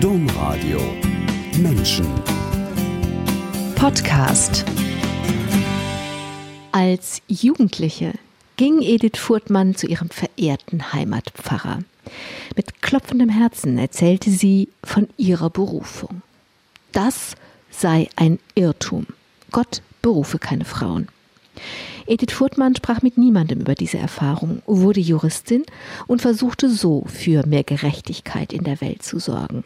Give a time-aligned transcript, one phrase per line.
[0.00, 0.78] Domradio
[1.56, 2.06] Menschen
[3.76, 4.62] Podcast
[6.70, 8.12] Als Jugendliche
[8.58, 11.78] ging Edith Furtmann zu ihrem verehrten Heimatpfarrer.
[12.56, 16.20] Mit klopfendem Herzen erzählte sie von ihrer Berufung.
[16.92, 17.34] Das
[17.70, 19.06] sei ein Irrtum.
[19.50, 21.08] Gott berufe keine Frauen.
[22.06, 25.64] Edith Furtmann sprach mit niemandem über diese Erfahrung, wurde Juristin
[26.06, 29.64] und versuchte so für mehr Gerechtigkeit in der Welt zu sorgen.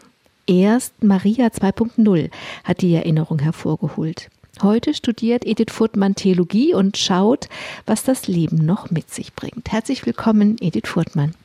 [0.50, 2.28] Erst Maria 2.0
[2.64, 4.30] hat die Erinnerung hervorgeholt.
[4.60, 7.48] Heute studiert Edith Furtmann Theologie und schaut,
[7.86, 9.70] was das Leben noch mit sich bringt.
[9.70, 11.36] Herzlich willkommen, Edith Furtmann.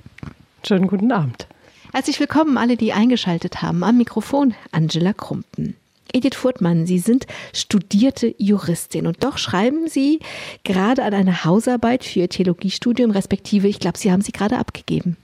[0.65, 1.45] Schönen guten Abend.
[1.93, 3.83] Herzlich willkommen alle, die eingeschaltet haben.
[3.83, 5.75] Am Mikrofon Angela Krumpen.
[6.11, 10.19] Edith Furtmann, Sie sind studierte Juristin und doch schreiben Sie
[10.63, 15.15] gerade an einer Hausarbeit für Ihr Theologiestudium, respektive, ich glaube, Sie haben sie gerade abgegeben.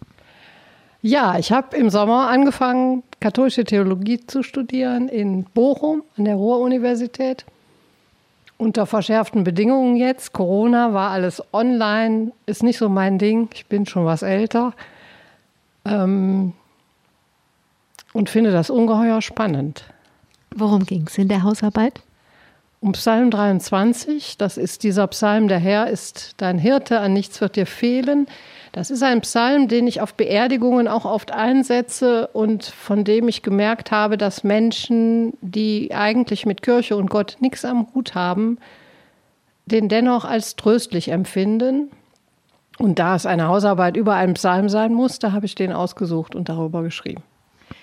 [1.01, 7.45] Ja, ich habe im Sommer angefangen, katholische Theologie zu studieren in Bochum an der Ruhr-Universität.
[8.57, 10.33] Unter verschärften Bedingungen jetzt.
[10.33, 13.49] Corona war alles online, ist nicht so mein Ding.
[13.53, 14.73] Ich bin schon was älter.
[15.85, 16.53] Ähm,
[18.13, 19.85] und finde das ungeheuer spannend.
[20.53, 22.01] Worum ging es in der Hausarbeit?
[22.81, 27.55] Um Psalm 23, das ist dieser Psalm, der Herr ist dein Hirte, an nichts wird
[27.55, 28.27] dir fehlen.
[28.71, 33.41] Das ist ein Psalm, den ich auf Beerdigungen auch oft einsetze und von dem ich
[33.41, 38.59] gemerkt habe, dass Menschen, die eigentlich mit Kirche und Gott nichts am Hut haben,
[39.65, 41.91] den dennoch als tröstlich empfinden.
[42.77, 46.33] Und da es eine Hausarbeit über einen Psalm sein muss, da habe ich den ausgesucht
[46.33, 47.23] und darüber geschrieben.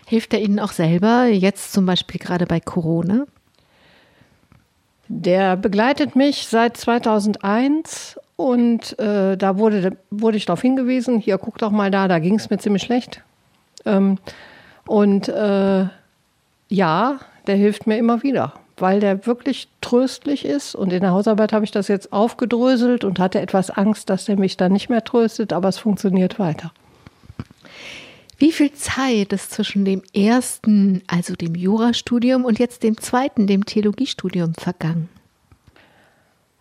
[0.06, 3.26] Hilft er Ihnen auch selber, jetzt zum Beispiel gerade bei Corona?
[5.08, 11.58] Der begleitet mich seit 2001 und äh, da wurde, wurde ich darauf hingewiesen, hier guck
[11.58, 13.24] doch mal da, da ging es mir ziemlich schlecht.
[13.84, 14.18] Ähm,
[14.86, 15.86] und äh,
[16.68, 20.76] ja, der hilft mir immer wieder, weil der wirklich tröstlich ist.
[20.76, 24.38] Und in der Hausarbeit habe ich das jetzt aufgedröselt und hatte etwas Angst, dass der
[24.38, 26.70] mich dann nicht mehr tröstet, aber es funktioniert weiter.
[28.38, 33.66] Wie viel Zeit ist zwischen dem ersten, also dem Jurastudium, und jetzt dem zweiten, dem
[33.66, 35.08] Theologiestudium, vergangen?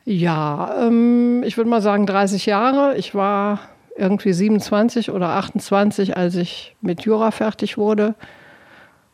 [0.10, 2.96] Ja, ähm, ich würde mal sagen 30 Jahre.
[2.96, 3.60] Ich war
[3.98, 8.16] irgendwie 27 oder 28, als ich mit Jura fertig wurde.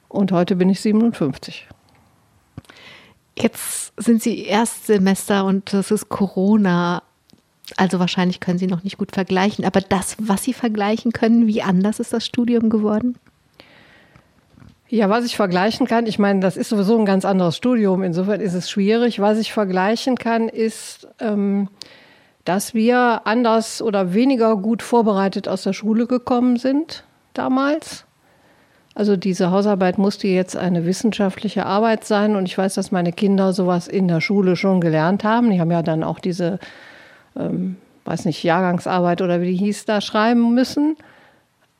[0.07, 1.67] Und heute bin ich 57.
[3.35, 7.01] Jetzt sind Sie Erstsemester und das ist Corona.
[7.75, 11.63] Also wahrscheinlich können Sie noch nicht gut vergleichen, aber das, was Sie vergleichen können, wie
[11.63, 13.17] anders ist das Studium geworden?
[14.93, 18.39] Ja, was ich vergleichen kann, ich meine, das ist sowieso ein ganz anderes Studium, insofern
[18.39, 19.19] ist es schwierig.
[19.19, 21.67] Was ich vergleichen kann, ist, ähm,
[22.45, 28.05] dass wir anders oder weniger gut vorbereitet aus der Schule gekommen sind damals.
[28.93, 33.51] Also diese Hausarbeit musste jetzt eine wissenschaftliche Arbeit sein und ich weiß, dass meine Kinder
[33.51, 35.49] sowas in der Schule schon gelernt haben.
[35.49, 36.59] Die haben ja dann auch diese
[37.35, 40.97] ähm, weiß nicht, Jahrgangsarbeit oder wie die hieß, da schreiben müssen.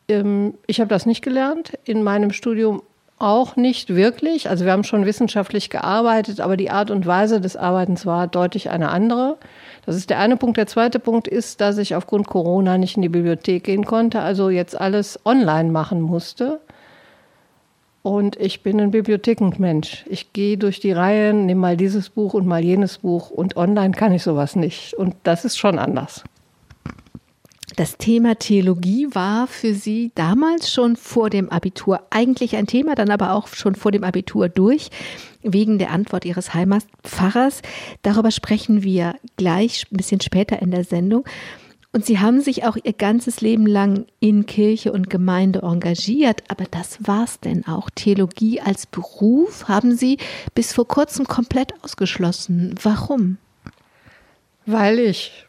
[0.08, 2.82] Ähm, ich habe das nicht gelernt, in meinem Studium
[3.24, 4.50] auch nicht wirklich.
[4.50, 8.70] Also wir haben schon wissenschaftlich gearbeitet, aber die Art und Weise des Arbeitens war deutlich
[8.70, 9.38] eine andere.
[9.86, 10.58] Das ist der eine Punkt.
[10.58, 14.50] Der zweite Punkt ist, dass ich aufgrund Corona nicht in die Bibliothek gehen konnte, also
[14.50, 16.60] jetzt alles online machen musste.
[18.02, 20.06] Und ich bin ein Bibliothekenmensch.
[20.10, 23.94] Ich gehe durch die Reihen, nehme mal dieses Buch und mal jenes Buch und online
[23.94, 24.94] kann ich sowas nicht.
[24.96, 26.26] Und das ist schon anders.
[27.76, 33.10] Das Thema Theologie war für Sie damals schon vor dem Abitur eigentlich ein Thema, dann
[33.10, 34.90] aber auch schon vor dem Abitur durch,
[35.42, 37.62] wegen der Antwort Ihres Heimatpfarrers.
[38.04, 41.26] Darüber sprechen wir gleich ein bisschen später in der Sendung.
[41.92, 46.66] Und sie haben sich auch ihr ganzes Leben lang in Kirche und Gemeinde engagiert, aber
[46.70, 47.90] das war's denn auch.
[47.94, 50.18] Theologie als Beruf haben sie
[50.56, 52.74] bis vor kurzem komplett ausgeschlossen.
[52.82, 53.38] Warum?
[54.66, 55.46] Weil ich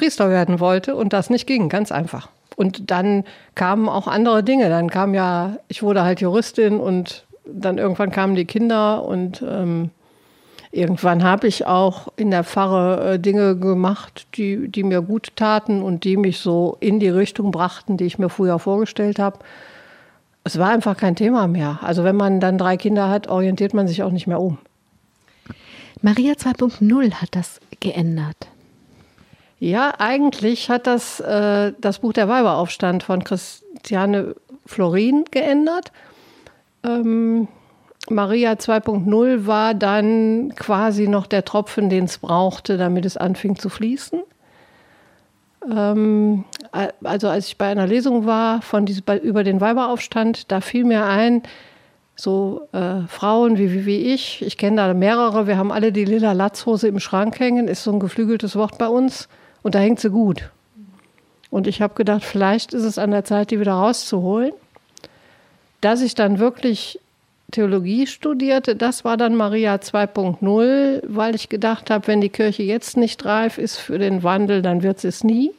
[0.00, 2.30] Priester werden wollte und das nicht ging, ganz einfach.
[2.56, 3.24] Und dann
[3.54, 4.70] kamen auch andere Dinge.
[4.70, 9.90] Dann kam ja, ich wurde halt Juristin und dann irgendwann kamen die Kinder und ähm,
[10.72, 15.82] Irgendwann habe ich auch in der Pfarre äh, Dinge gemacht, die, die mir gut taten
[15.82, 19.40] und die mich so in die Richtung brachten, die ich mir früher vorgestellt habe.
[20.44, 21.80] Es war einfach kein Thema mehr.
[21.82, 24.58] Also wenn man dann drei Kinder hat, orientiert man sich auch nicht mehr um.
[26.02, 28.46] Maria 2.0 hat das geändert.
[29.60, 34.34] Ja, eigentlich hat das äh, das Buch Der Weiberaufstand von Christiane
[34.64, 35.92] Florin geändert.
[36.82, 37.46] Ähm,
[38.08, 43.68] Maria 2.0 war dann quasi noch der Tropfen, den es brauchte, damit es anfing zu
[43.68, 44.22] fließen.
[45.70, 46.44] Ähm,
[47.02, 51.04] also als ich bei einer Lesung war von diese, über den Weiberaufstand, da fiel mir
[51.04, 51.42] ein,
[52.16, 54.40] so äh, Frauen wie, wie, wie ich.
[54.40, 55.46] Ich kenne da mehrere.
[55.46, 57.68] Wir haben alle die lila Latzhose im Schrank hängen.
[57.68, 59.28] Ist so ein geflügeltes Wort bei uns.
[59.62, 60.50] Und da hängt sie gut.
[61.50, 64.52] Und ich habe gedacht, vielleicht ist es an der Zeit, die wieder rauszuholen.
[65.80, 67.00] Dass ich dann wirklich
[67.50, 72.96] Theologie studierte, das war dann Maria 2.0, weil ich gedacht habe, wenn die Kirche jetzt
[72.96, 75.50] nicht reif ist für den Wandel, dann wird sie es nie.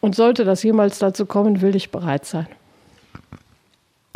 [0.00, 2.46] Und sollte das jemals dazu kommen, will ich bereit sein.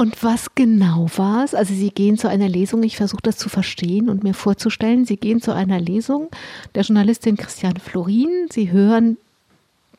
[0.00, 1.54] Und was genau war es?
[1.54, 5.04] Also Sie gehen zu einer Lesung, ich versuche das zu verstehen und mir vorzustellen.
[5.04, 6.30] Sie gehen zu einer Lesung
[6.74, 8.46] der Journalistin Christiane Florin.
[8.50, 9.18] Sie hören,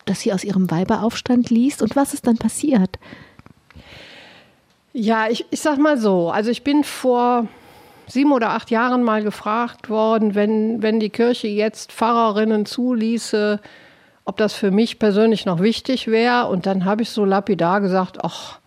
[0.05, 1.83] dass sie aus ihrem Weiberaufstand liest.
[1.83, 2.97] Und was ist dann passiert?
[4.91, 7.47] Ja, ich, ich sag mal so, also ich bin vor
[8.07, 13.59] sieben oder acht Jahren mal gefragt worden, wenn, wenn die Kirche jetzt Pfarrerinnen zuließe,
[14.25, 16.47] ob das für mich persönlich noch wichtig wäre.
[16.47, 18.60] Und dann habe ich so lapidar gesagt, ach,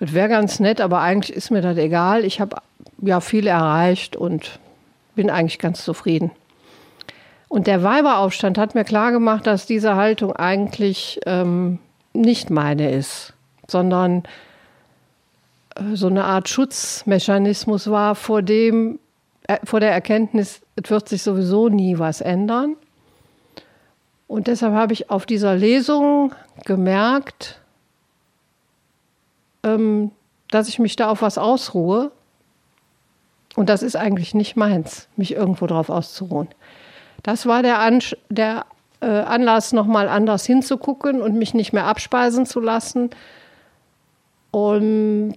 [0.00, 2.24] das wäre ganz nett, aber eigentlich ist mir das egal.
[2.24, 2.56] Ich habe
[3.02, 4.58] ja viel erreicht und
[5.14, 6.30] bin eigentlich ganz zufrieden.
[7.48, 11.78] Und der Weiberaufstand hat mir klargemacht, dass diese Haltung eigentlich ähm,
[12.14, 13.34] nicht meine ist,
[13.68, 14.22] sondern
[15.94, 18.98] so eine Art Schutzmechanismus war vor dem,
[19.46, 22.76] äh, vor der Erkenntnis, es wird sich sowieso nie was ändern.
[24.26, 27.59] Und deshalb habe ich auf dieser Lesung gemerkt,
[29.62, 30.10] ähm,
[30.50, 32.10] dass ich mich da auf was ausruhe.
[33.56, 36.48] Und das ist eigentlich nicht meins, mich irgendwo drauf auszuruhen.
[37.22, 38.64] Das war der, An der
[39.00, 43.10] äh, Anlass, nochmal anders hinzugucken und mich nicht mehr abspeisen zu lassen.
[44.50, 45.36] Und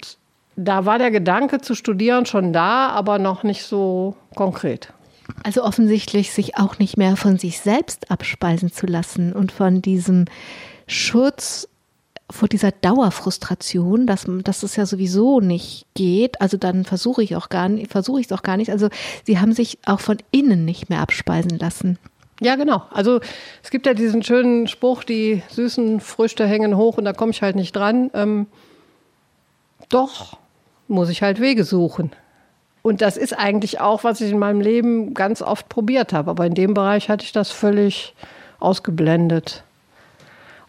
[0.56, 4.94] da war der Gedanke zu studieren schon da, aber noch nicht so konkret.
[5.44, 10.26] Also offensichtlich sich auch nicht mehr von sich selbst abspeisen zu lassen und von diesem
[10.86, 11.68] Schutz
[12.34, 17.50] vor dieser Dauerfrustration, dass, dass es ja sowieso nicht geht, also dann versuche ich auch
[17.50, 18.72] gar nicht, versuche ich es auch gar nicht.
[18.72, 18.90] Also
[19.24, 22.00] sie haben sich auch von innen nicht mehr abspeisen lassen.
[22.40, 22.82] Ja, genau.
[22.90, 23.20] Also
[23.62, 27.44] es gibt ja diesen schönen Spruch, die süßen Früchte hängen hoch und da komme ich
[27.44, 28.10] halt nicht dran.
[28.16, 28.48] Ähm,
[29.90, 30.38] doch,
[30.88, 32.12] muss ich halt Wege suchen.
[32.82, 36.32] Und das ist eigentlich auch, was ich in meinem Leben ganz oft probiert habe.
[36.32, 38.16] Aber in dem Bereich hatte ich das völlig
[38.60, 39.64] ausgeblendet.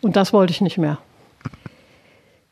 [0.02, 0.98] Und das wollte ich nicht mehr.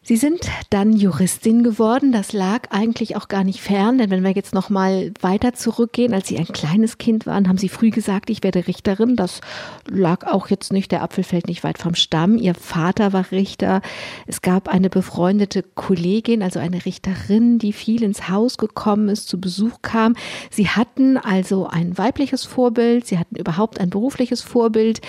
[0.04, 0.40] Sie sind
[0.70, 2.10] dann Juristin geworden.
[2.10, 6.12] Das lag eigentlich auch gar nicht fern, denn wenn wir jetzt noch mal weiter zurückgehen,
[6.12, 9.14] als Sie ein kleines Kind waren, haben Sie früh gesagt, ich werde Richterin.
[9.14, 9.40] Das
[9.88, 12.37] lag auch jetzt nicht, der Apfel fällt nicht weit vom Stamm.
[12.37, 13.81] Ihr Vater war Richter.
[14.26, 19.40] Es gab eine befreundete Kollegin, also eine Richterin, die viel ins Haus gekommen ist, zu
[19.40, 20.16] Besuch kam.
[20.50, 25.00] Sie hatten also ein weibliches Vorbild, Sie hatten überhaupt ein berufliches Vorbild.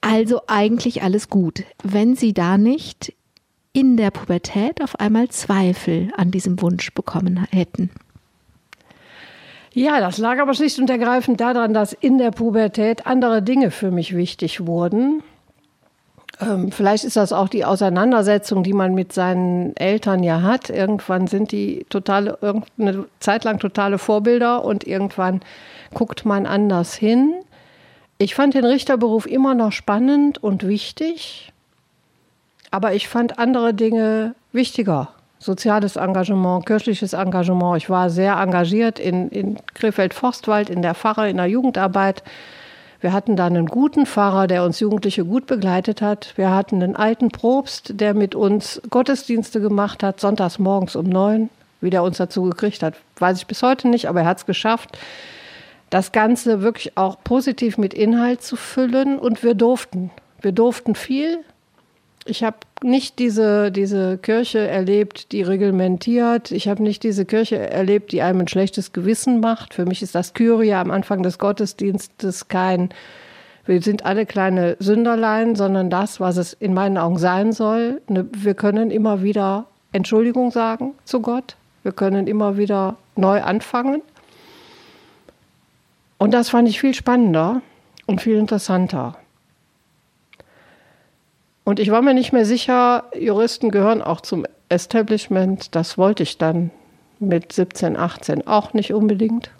[0.00, 1.64] Also eigentlich alles gut.
[1.82, 3.12] Wenn Sie da nicht
[3.74, 7.90] in der Pubertät auf einmal Zweifel an diesem Wunsch bekommen hätten.
[9.74, 13.90] Ja, das lag aber schlicht und ergreifend daran, dass in der Pubertät andere Dinge für
[13.90, 15.24] mich wichtig wurden.
[16.40, 20.70] Ähm, vielleicht ist das auch die Auseinandersetzung, die man mit seinen Eltern ja hat.
[20.70, 22.38] Irgendwann sind die totale,
[22.78, 25.40] eine Zeit lang totale Vorbilder und irgendwann
[25.92, 27.34] guckt man anders hin.
[28.18, 31.52] Ich fand den Richterberuf immer noch spannend und wichtig.
[32.74, 35.10] Aber ich fand andere Dinge wichtiger.
[35.38, 37.76] Soziales Engagement, kirchliches Engagement.
[37.76, 42.24] Ich war sehr engagiert in, in Krefeld-Forstwald, in der Pfarre, in der Jugendarbeit.
[43.00, 46.32] Wir hatten da einen guten Pfarrer, der uns Jugendliche gut begleitet hat.
[46.34, 51.50] Wir hatten einen alten Probst, der mit uns Gottesdienste gemacht hat, sonntags morgens um neun.
[51.80, 54.46] Wie der uns dazu gekriegt hat, weiß ich bis heute nicht, aber er hat es
[54.46, 54.98] geschafft,
[55.90, 59.20] das Ganze wirklich auch positiv mit Inhalt zu füllen.
[59.20, 60.10] Und wir durften.
[60.40, 61.44] Wir durften viel.
[62.26, 66.52] Ich habe nicht diese, diese Kirche erlebt, die reglementiert.
[66.52, 69.74] Ich habe nicht diese Kirche erlebt, die einem ein schlechtes Gewissen macht.
[69.74, 72.88] Für mich ist das Kyrie am Anfang des Gottesdienstes kein,
[73.66, 78.00] wir sind alle kleine Sünderlein, sondern das, was es in meinen Augen sein soll.
[78.08, 81.56] Ne, wir können immer wieder Entschuldigung sagen zu Gott.
[81.82, 84.00] Wir können immer wieder neu anfangen.
[86.16, 87.60] Und das fand ich viel spannender
[88.06, 89.18] und viel interessanter.
[91.64, 95.74] Und ich war mir nicht mehr sicher, Juristen gehören auch zum Establishment.
[95.74, 96.70] Das wollte ich dann
[97.18, 99.50] mit 17, 18 auch nicht unbedingt.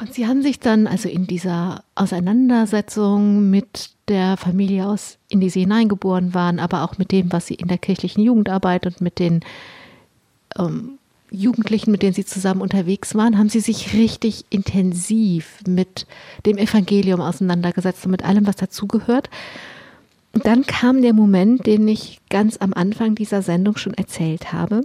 [0.00, 5.50] Und Sie haben sich dann also in dieser Auseinandersetzung mit der Familie aus, in die
[5.50, 9.18] Sie hineingeboren waren, aber auch mit dem, was Sie in der kirchlichen Jugendarbeit und mit
[9.18, 9.40] den
[10.56, 10.98] ähm,
[11.32, 16.06] Jugendlichen, mit denen Sie zusammen unterwegs waren, haben Sie sich richtig intensiv mit
[16.46, 19.30] dem Evangelium auseinandergesetzt und mit allem, was dazugehört
[20.46, 24.82] dann kam der Moment, den ich ganz am Anfang dieser Sendung schon erzählt habe.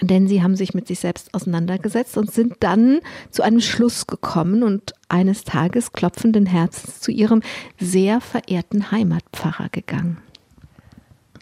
[0.00, 3.00] denn sie haben sich mit sich selbst auseinandergesetzt und sind dann
[3.30, 7.42] zu einem Schluss gekommen und eines Tages klopfenden Herzens zu ihrem
[7.80, 10.18] sehr verehrten Heimatpfarrer gegangen.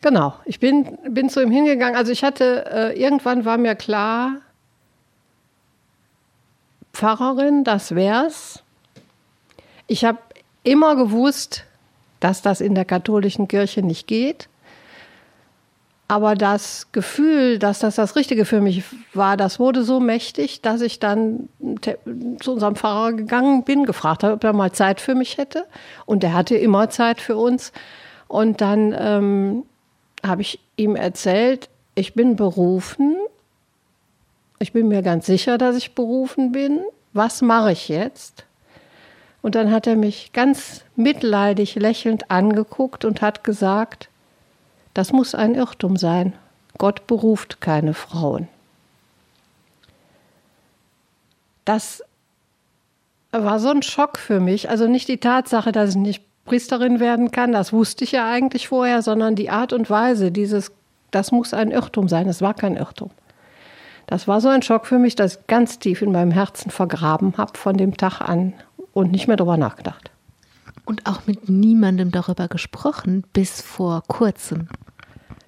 [0.01, 1.97] Genau, ich bin, bin zu ihm hingegangen.
[1.97, 4.37] Also ich hatte, äh, irgendwann war mir klar,
[6.93, 8.63] Pfarrerin, das wär's.
[9.87, 10.19] Ich habe
[10.63, 11.65] immer gewusst,
[12.21, 14.49] dass das in der katholischen Kirche nicht geht.
[16.09, 20.81] Aber das Gefühl, dass das das Richtige für mich war, das wurde so mächtig, dass
[20.81, 21.49] ich dann
[22.41, 25.67] zu unserem Pfarrer gegangen bin, gefragt habe, ob er mal Zeit für mich hätte.
[26.05, 27.73] Und er hatte immer Zeit für uns.
[28.29, 29.65] Und dann ähm,
[30.25, 33.17] habe ich ihm erzählt, ich bin berufen.
[34.61, 36.81] Ich bin mir ganz sicher, dass ich berufen bin.
[37.15, 38.46] Was mache ich jetzt?
[39.47, 44.09] Und dann hat er mich ganz mitleidig lächelnd angeguckt und hat gesagt,
[44.93, 46.33] das muss ein Irrtum sein.
[46.79, 48.49] Gott beruft keine Frauen.
[51.65, 52.03] Das
[53.31, 54.69] war so ein Schock für mich.
[54.69, 58.67] Also nicht die Tatsache, dass ich nicht Priesterin werden kann, das wusste ich ja eigentlich
[58.67, 60.73] vorher, sondern die Art und Weise, dieses,
[61.13, 62.29] das muss ein Irrtum sein.
[62.29, 63.13] Es war kein Irrtum.
[64.09, 67.35] Das war so ein Schock für mich, dass ich ganz tief in meinem Herzen vergraben
[67.37, 68.53] habe von dem Tag an
[68.97, 70.11] und nicht mehr darüber nachgedacht.
[70.87, 74.69] Und auch mit niemandem darüber gesprochen bis vor kurzem.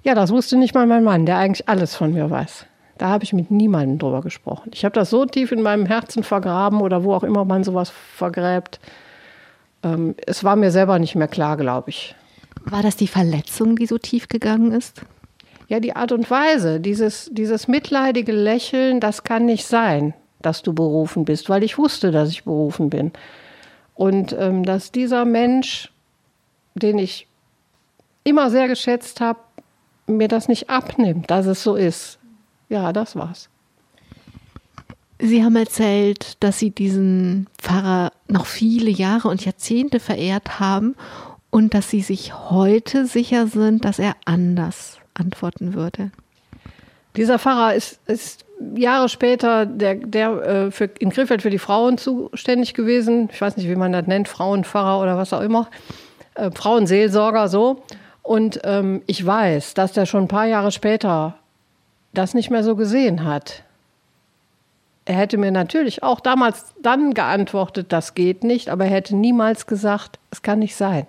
[0.02, 2.66] Ja, das wusste nicht mal mein Mann, der eigentlich alles von mir weiß.
[2.98, 4.70] Da habe ich mit niemandem drüber gesprochen.
[4.74, 7.88] Ich habe das so tief in meinem Herzen vergraben oder wo auch immer man sowas
[7.88, 8.80] vergräbt.
[9.82, 12.14] Ähm, es war mir selber nicht mehr klar, glaube ich.
[12.64, 15.00] War das die Verletzung, die so tief gegangen ist?
[15.68, 20.73] Ja, die Art und Weise, dieses, dieses mitleidige Lächeln, das kann nicht sein, dass du
[20.73, 23.12] berufen bist, weil ich wusste, dass ich berufen bin.
[23.95, 25.92] Und ähm, dass dieser Mensch,
[26.75, 27.26] den ich
[28.25, 29.40] immer sehr geschätzt habe,
[30.07, 32.18] mir das nicht abnimmt, dass es so ist.
[32.68, 33.49] Ja, das war's.
[35.21, 40.95] Sie haben erzählt, dass Sie diesen Pfarrer noch viele Jahre und Jahrzehnte verehrt haben
[41.50, 46.12] und dass Sie sich heute sicher sind, dass er anders antworten würde.
[47.16, 51.98] Dieser Pfarrer ist, ist Jahre später der, der äh, für, in Krefeld für die Frauen
[51.98, 53.28] zuständig gewesen.
[53.32, 55.68] Ich weiß nicht, wie man das nennt, Frauenpfarrer oder was auch immer.
[56.34, 57.82] Äh, Frauenseelsorger so.
[58.22, 61.38] Und ähm, ich weiß, dass der schon ein paar Jahre später
[62.12, 63.62] das nicht mehr so gesehen hat.
[65.04, 69.66] Er hätte mir natürlich auch damals dann geantwortet, das geht nicht, aber er hätte niemals
[69.66, 71.06] gesagt, es kann nicht sein.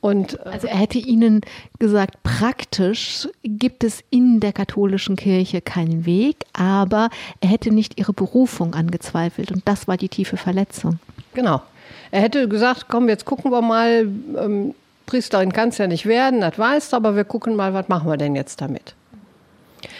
[0.00, 1.42] Und, äh, also er hätte Ihnen
[1.78, 8.12] gesagt, praktisch gibt es in der katholischen Kirche keinen Weg, aber er hätte nicht Ihre
[8.12, 10.98] Berufung angezweifelt und das war die tiefe Verletzung.
[11.34, 11.62] Genau.
[12.10, 14.74] Er hätte gesagt, komm, jetzt gucken wir mal, ähm,
[15.06, 18.08] Priesterin kann es ja nicht werden, das weißt du, aber wir gucken mal, was machen
[18.08, 18.94] wir denn jetzt damit.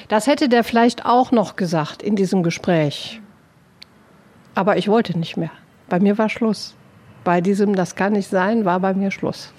[0.09, 3.21] Das hätte der vielleicht auch noch gesagt in diesem Gespräch.
[4.55, 5.51] Aber ich wollte nicht mehr.
[5.89, 6.75] Bei mir war Schluss.
[7.25, 9.53] Bei diesem, das kann nicht sein, war bei mir Schluss.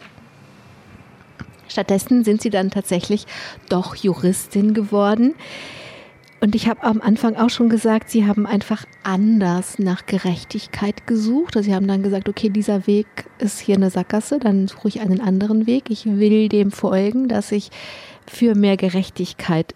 [1.71, 3.25] Stattdessen sind Sie dann tatsächlich
[3.69, 5.35] doch Juristin geworden.
[6.41, 11.55] Und ich habe am Anfang auch schon gesagt, Sie haben einfach anders nach Gerechtigkeit gesucht.
[11.55, 13.05] Also Sie haben dann gesagt, okay, dieser Weg
[13.37, 15.89] ist hier eine Sackgasse, dann suche ich einen anderen Weg.
[15.89, 17.69] Ich will dem folgen, dass ich
[18.27, 19.75] für mehr Gerechtigkeit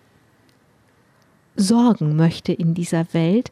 [1.56, 3.52] sorgen möchte in dieser Welt.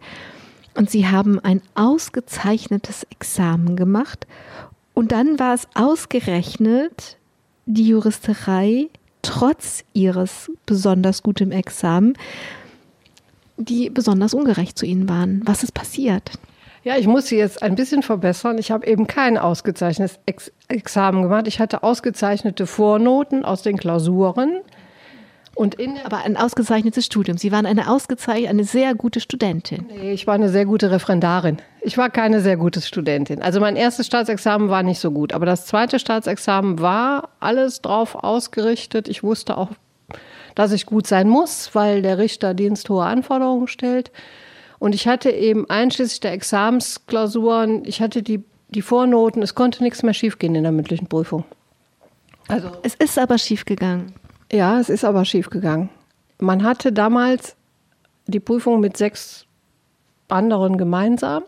[0.76, 4.26] Und Sie haben ein ausgezeichnetes Examen gemacht.
[4.96, 7.18] Und dann war es ausgerechnet
[7.66, 8.90] die Juristerei
[9.22, 12.14] trotz ihres besonders guten Examen
[13.58, 15.42] die besonders ungerecht zu ihnen waren.
[15.46, 16.32] Was ist passiert?
[16.84, 18.58] Ja, ich muss sie jetzt ein bisschen verbessern.
[18.58, 21.48] Ich habe eben kein ausgezeichnetes Ex Examen gemacht.
[21.48, 24.60] Ich hatte ausgezeichnete Vornoten aus den Klausuren.
[25.56, 27.38] Und in Aber ein ausgezeichnetes Studium.
[27.38, 29.86] Sie waren eine ausgezeichnete, eine sehr gute Studentin.
[29.88, 31.58] Nee, ich war eine sehr gute Referendarin.
[31.84, 33.42] Ich war keine sehr gute Studentin.
[33.42, 35.34] Also mein erstes Staatsexamen war nicht so gut.
[35.34, 39.08] Aber das zweite Staatsexamen war alles drauf ausgerichtet.
[39.10, 39.70] Ich wusste auch
[40.56, 44.12] dass ich gut sein muss, weil der Richterdienst hohe Anforderungen stellt.
[44.80, 50.04] Und ich hatte eben einschließlich der Examensklausuren, ich hatte die, die Vornoten, es konnte nichts
[50.04, 51.46] mehr schiefgehen in der mündlichen Prüfung.
[52.50, 54.14] Also, es ist aber schiefgegangen.
[54.52, 55.90] Ja, es ist aber schiefgegangen.
[56.40, 57.56] Man hatte damals
[58.28, 59.46] die Prüfung mit sechs
[60.28, 61.44] anderen gemeinsam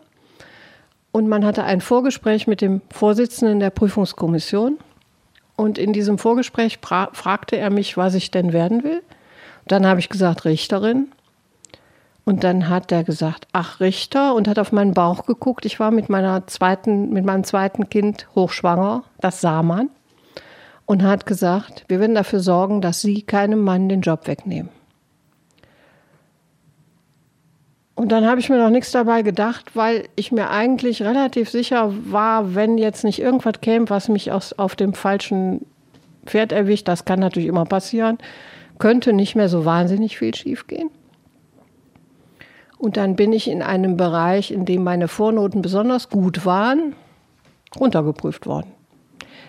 [1.12, 4.78] und man hatte ein Vorgespräch mit dem Vorsitzenden der Prüfungskommission
[5.56, 9.02] und in diesem Vorgespräch fragte er mich, was ich denn werden will.
[9.66, 11.08] Dann habe ich gesagt, Richterin.
[12.24, 15.64] Und dann hat er gesagt, ach Richter, und hat auf meinen Bauch geguckt.
[15.64, 19.90] Ich war mit meiner zweiten, mit meinem zweiten Kind hochschwanger, das sah man,
[20.86, 24.70] und hat gesagt, wir werden dafür sorgen, dass Sie keinem Mann den Job wegnehmen.
[27.96, 31.92] Und dann habe ich mir noch nichts dabei gedacht, weil ich mir eigentlich relativ sicher
[32.04, 35.64] war, wenn jetzt nicht irgendwas käme, was mich aus, auf dem falschen
[36.26, 38.18] Pferd erwischt, das kann natürlich immer passieren,
[38.78, 40.90] könnte nicht mehr so wahnsinnig viel schiefgehen.
[42.76, 46.94] Und dann bin ich in einem Bereich, in dem meine Vornoten besonders gut waren,
[47.80, 48.72] runtergeprüft worden.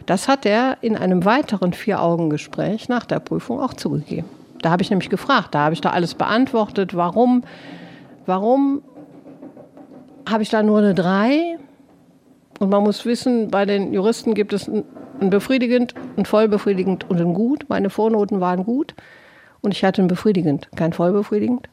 [0.05, 4.29] Das hat er in einem weiteren Vier-Augen-Gespräch nach der Prüfung auch zugegeben.
[4.61, 7.43] Da habe ich nämlich gefragt, da habe ich da alles beantwortet, warum,
[8.27, 8.83] warum
[10.29, 11.57] habe ich da nur eine 3?
[12.59, 17.33] Und man muss wissen, bei den Juristen gibt es ein befriedigend, ein vollbefriedigend und ein
[17.33, 17.65] gut.
[17.69, 18.95] Meine Vornoten waren gut
[19.61, 21.69] und ich hatte ein befriedigend, kein vollbefriedigend.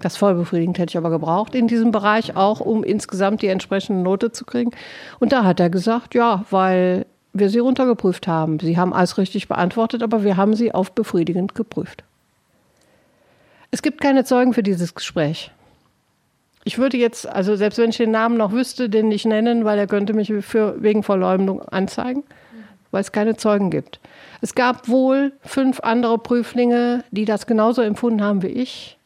[0.00, 4.32] Das vollbefriedigend hätte ich aber gebraucht in diesem Bereich auch, um insgesamt die entsprechende Note
[4.32, 4.70] zu kriegen.
[5.18, 8.60] Und da hat er gesagt, ja, weil wir sie runtergeprüft haben.
[8.60, 12.04] Sie haben alles richtig beantwortet, aber wir haben sie auf befriedigend geprüft.
[13.70, 15.50] Es gibt keine Zeugen für dieses Gespräch.
[16.64, 19.78] Ich würde jetzt, also selbst wenn ich den Namen noch wüsste, den nicht nennen, weil
[19.78, 22.24] er könnte mich für, wegen Verleumdung anzeigen,
[22.90, 24.00] weil es keine Zeugen gibt.
[24.40, 28.96] Es gab wohl fünf andere Prüflinge, die das genauso empfunden haben wie ich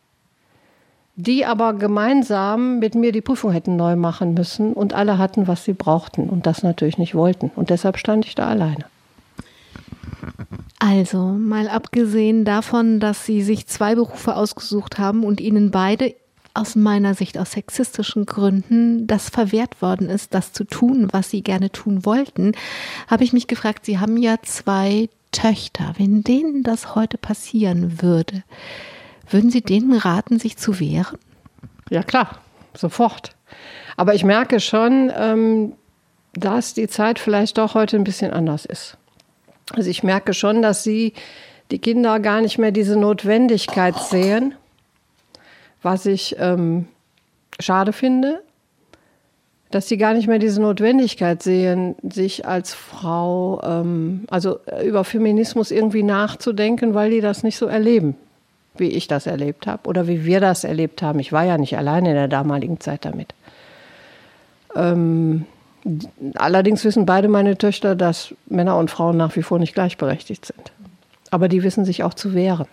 [1.19, 5.65] die aber gemeinsam mit mir die Prüfung hätten neu machen müssen und alle hatten, was
[5.65, 7.51] sie brauchten und das natürlich nicht wollten.
[7.57, 8.85] Und deshalb stand ich da alleine.
[10.79, 16.15] Also, mal abgesehen davon, dass Sie sich zwei Berufe ausgesucht haben und Ihnen beide
[16.59, 21.43] aus meiner Sicht aus sexistischen Gründen das verwehrt worden ist, das zu tun, was Sie
[21.43, 22.53] gerne tun wollten,
[23.07, 25.95] habe ich mich gefragt, Sie haben ja zwei Töchter.
[25.97, 28.43] Wenn denen das heute passieren würde,
[29.31, 31.19] würden Sie denen raten, sich zu wehren?
[31.91, 32.41] Ja, klar,
[32.75, 33.31] sofort.
[33.97, 35.73] Aber ich merke schon, ähm,
[36.35, 38.97] dass die Zeit vielleicht doch heute ein bisschen anders ist.
[39.75, 41.13] Also ich merke schon, dass sie
[41.71, 44.55] die Kinder gar nicht mehr diese Notwendigkeit sehen,
[45.83, 46.87] was ich ähm,
[47.61, 48.43] schade finde,
[49.71, 55.71] dass sie gar nicht mehr diese Notwendigkeit sehen, sich als Frau, ähm, also über Feminismus
[55.71, 58.17] irgendwie nachzudenken, weil die das nicht so erleben
[58.81, 61.19] wie ich das erlebt habe oder wie wir das erlebt haben.
[61.19, 63.35] Ich war ja nicht alleine in der damaligen Zeit damit.
[64.75, 65.47] Ähm,
[66.35, 70.73] allerdings wissen beide meine Töchter, dass Männer und Frauen nach wie vor nicht gleichberechtigt sind.
[71.31, 72.67] Aber die wissen sich auch zu wehren.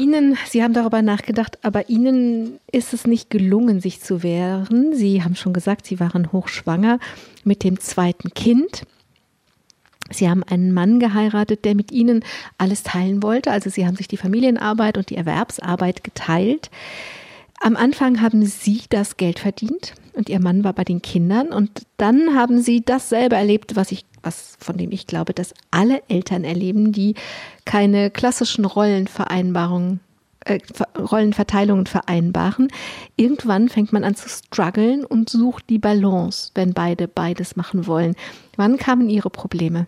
[0.00, 4.94] Ihnen, Sie haben darüber nachgedacht, aber Ihnen ist es nicht gelungen, sich zu wehren.
[4.94, 6.98] Sie haben schon gesagt, Sie waren hochschwanger
[7.44, 8.84] mit dem zweiten Kind.
[10.10, 12.24] Sie haben einen Mann geheiratet, der mit ihnen
[12.58, 13.52] alles teilen wollte.
[13.52, 16.68] Also sie haben sich die Familienarbeit und die Erwerbsarbeit geteilt.
[17.60, 21.86] Am Anfang haben sie das Geld verdient und ihr Mann war bei den Kindern und
[21.96, 26.44] dann haben sie dasselbe erlebt, was ich was von dem ich glaube, dass alle Eltern
[26.44, 27.14] erleben, die
[27.64, 30.00] keine klassischen Rollenvereinbarungen
[30.44, 30.58] äh,
[30.98, 32.68] Rollenverteilungen vereinbaren.
[33.16, 38.14] Irgendwann fängt man an zu strugglen und sucht die Balance, wenn beide beides machen wollen.
[38.56, 39.86] Wann kamen Ihre Probleme?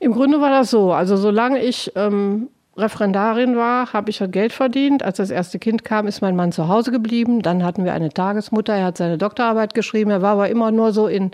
[0.00, 0.92] Im Grunde war das so.
[0.92, 5.02] Also solange ich ähm, Referendarin war, habe ich Geld verdient.
[5.02, 7.40] Als das erste Kind kam, ist mein Mann zu Hause geblieben.
[7.40, 8.74] Dann hatten wir eine Tagesmutter.
[8.74, 10.10] Er hat seine Doktorarbeit geschrieben.
[10.10, 11.30] Er war aber immer nur so in,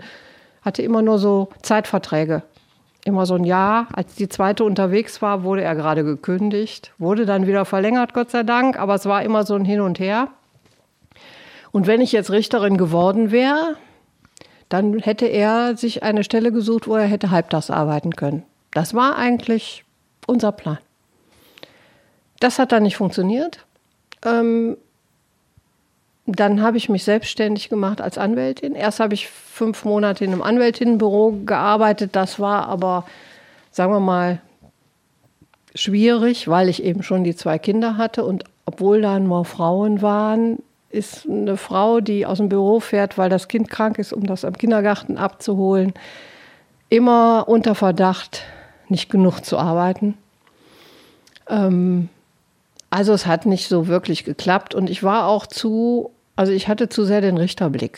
[0.61, 2.43] hatte immer nur so Zeitverträge.
[3.03, 3.87] Immer so ein Jahr.
[3.91, 6.93] Als die zweite unterwegs war, wurde er gerade gekündigt.
[6.97, 8.79] Wurde dann wieder verlängert, Gott sei Dank.
[8.79, 10.29] Aber es war immer so ein Hin und Her.
[11.71, 13.75] Und wenn ich jetzt Richterin geworden wäre,
[14.69, 18.43] dann hätte er sich eine Stelle gesucht, wo er hätte halbtags arbeiten können.
[18.71, 19.83] Das war eigentlich
[20.25, 20.77] unser Plan.
[22.43, 23.65] Das hat dann nicht funktioniert.
[24.21, 24.75] Ähm,
[26.25, 28.75] dann habe ich mich selbstständig gemacht als Anwältin.
[28.75, 32.17] Erst habe ich fünf Monate in einem Anwältinnenbüro gearbeitet.
[32.17, 33.05] Das war aber,
[33.71, 34.41] sagen wir mal,
[35.73, 38.25] schwierig, weil ich eben schon die zwei Kinder hatte.
[38.25, 43.29] Und obwohl da nur Frauen waren, ist eine Frau, die aus dem Büro fährt, weil
[43.29, 45.93] das Kind krank ist, um das am Kindergarten abzuholen,
[46.89, 48.43] immer unter Verdacht,
[48.89, 50.17] nicht genug zu arbeiten.
[51.47, 52.09] Ähm,
[52.93, 56.89] also es hat nicht so wirklich geklappt und ich war auch zu, also ich hatte
[56.89, 57.97] zu sehr den Richterblick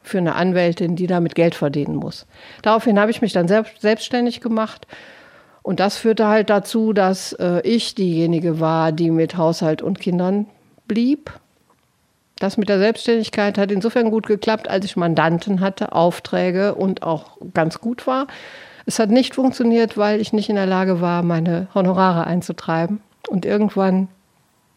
[0.00, 2.26] für eine Anwältin, die damit Geld verdienen muss.
[2.62, 4.86] Daraufhin habe ich mich dann selbst, selbstständig gemacht
[5.62, 10.46] und das führte halt dazu, dass äh, ich diejenige war, die mit Haushalt und Kindern
[10.86, 11.32] blieb.
[12.38, 17.38] Das mit der Selbstständigkeit hat insofern gut geklappt, als ich Mandanten hatte, Aufträge und auch
[17.54, 18.28] ganz gut war.
[18.84, 23.00] Es hat nicht funktioniert, weil ich nicht in der Lage war, meine Honorare einzutreiben.
[23.28, 24.08] Und irgendwann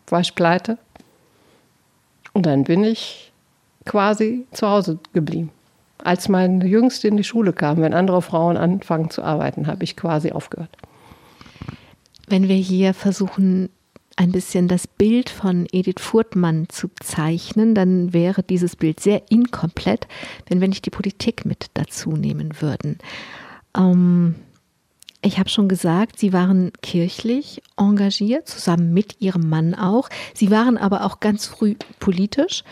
[0.07, 0.77] war ich pleite.
[2.33, 3.31] Und dann bin ich
[3.85, 5.51] quasi zu Hause geblieben.
[6.03, 9.97] Als meine Jüngste in die Schule kam, wenn andere Frauen anfangen zu arbeiten, habe ich
[9.97, 10.69] quasi aufgehört.
[12.27, 13.69] Wenn wir hier versuchen,
[14.15, 20.07] ein bisschen das Bild von Edith Furtmann zu zeichnen, dann wäre dieses Bild sehr inkomplett,
[20.47, 22.97] wenn wir nicht die Politik mit dazu nehmen würden.
[23.77, 24.35] Ähm,
[25.21, 30.09] ich habe schon gesagt, sie waren kirchlich engagiert, zusammen mit ihrem Mann auch.
[30.33, 32.63] Sie waren aber auch ganz früh politisch.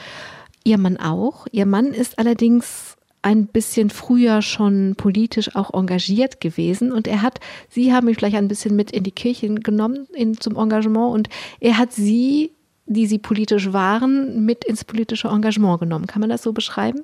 [0.64, 1.48] Ihr Mann auch.
[1.52, 7.40] Ihr Mann ist allerdings ein bisschen früher schon politisch auch engagiert gewesen und er hat,
[7.68, 11.30] sie haben mich vielleicht ein bisschen mit in die Kirche genommen in, zum Engagement und
[11.60, 12.52] er hat sie,
[12.86, 16.08] die sie politisch waren, mit ins politische Engagement genommen.
[16.08, 17.02] Kann man das so beschreiben?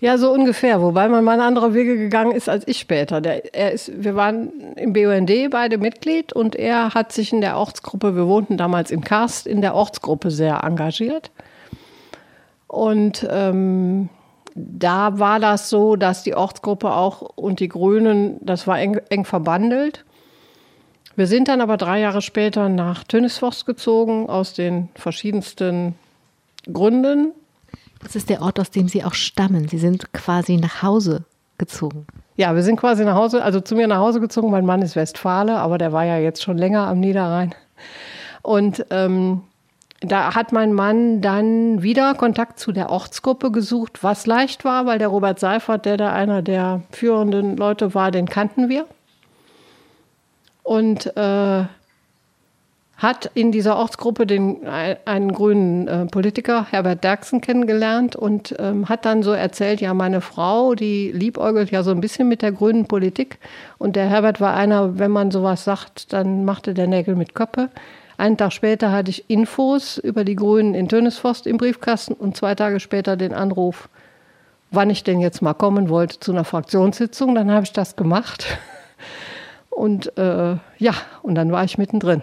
[0.00, 3.20] Ja, so ungefähr, wobei man mal andere Wege gegangen ist als ich später.
[3.20, 7.58] Der, er ist, wir waren im BUND beide Mitglied und er hat sich in der
[7.58, 11.30] Ortsgruppe, wir wohnten damals in Karst, in der Ortsgruppe sehr engagiert.
[12.66, 14.08] Und ähm,
[14.54, 19.26] da war das so, dass die Ortsgruppe auch und die Grünen, das war eng, eng
[19.26, 20.06] verbandelt.
[21.14, 25.94] Wir sind dann aber drei Jahre später nach Tönnesforst gezogen, aus den verschiedensten
[26.72, 27.32] Gründen.
[28.02, 29.68] Das ist der Ort, aus dem Sie auch stammen.
[29.68, 31.24] Sie sind quasi nach Hause
[31.58, 32.06] gezogen.
[32.36, 34.50] Ja, wir sind quasi nach Hause, also zu mir nach Hause gezogen.
[34.50, 37.54] Mein Mann ist Westfale, aber der war ja jetzt schon länger am Niederrhein.
[38.42, 39.42] Und ähm,
[40.00, 44.98] da hat mein Mann dann wieder Kontakt zu der Ortsgruppe gesucht, was leicht war, weil
[44.98, 48.86] der Robert Seifert, der da einer der führenden Leute war, den kannten wir.
[50.62, 51.64] Und äh,
[53.00, 59.06] hat in dieser Ortsgruppe den, einen grünen äh, Politiker, Herbert Derksen, kennengelernt und ähm, hat
[59.06, 62.84] dann so erzählt, ja, meine Frau, die liebäugelt ja so ein bisschen mit der grünen
[62.84, 63.38] Politik.
[63.78, 67.70] Und der Herbert war einer, wenn man sowas sagt, dann machte der Nägel mit Köppe.
[68.18, 72.54] Einen Tag später hatte ich Infos über die Grünen in Tönesforst im Briefkasten und zwei
[72.54, 73.88] Tage später den Anruf,
[74.72, 77.34] wann ich denn jetzt mal kommen wollte zu einer Fraktionssitzung.
[77.34, 78.44] Dann habe ich das gemacht.
[79.70, 82.22] Und äh, ja, und dann war ich mittendrin.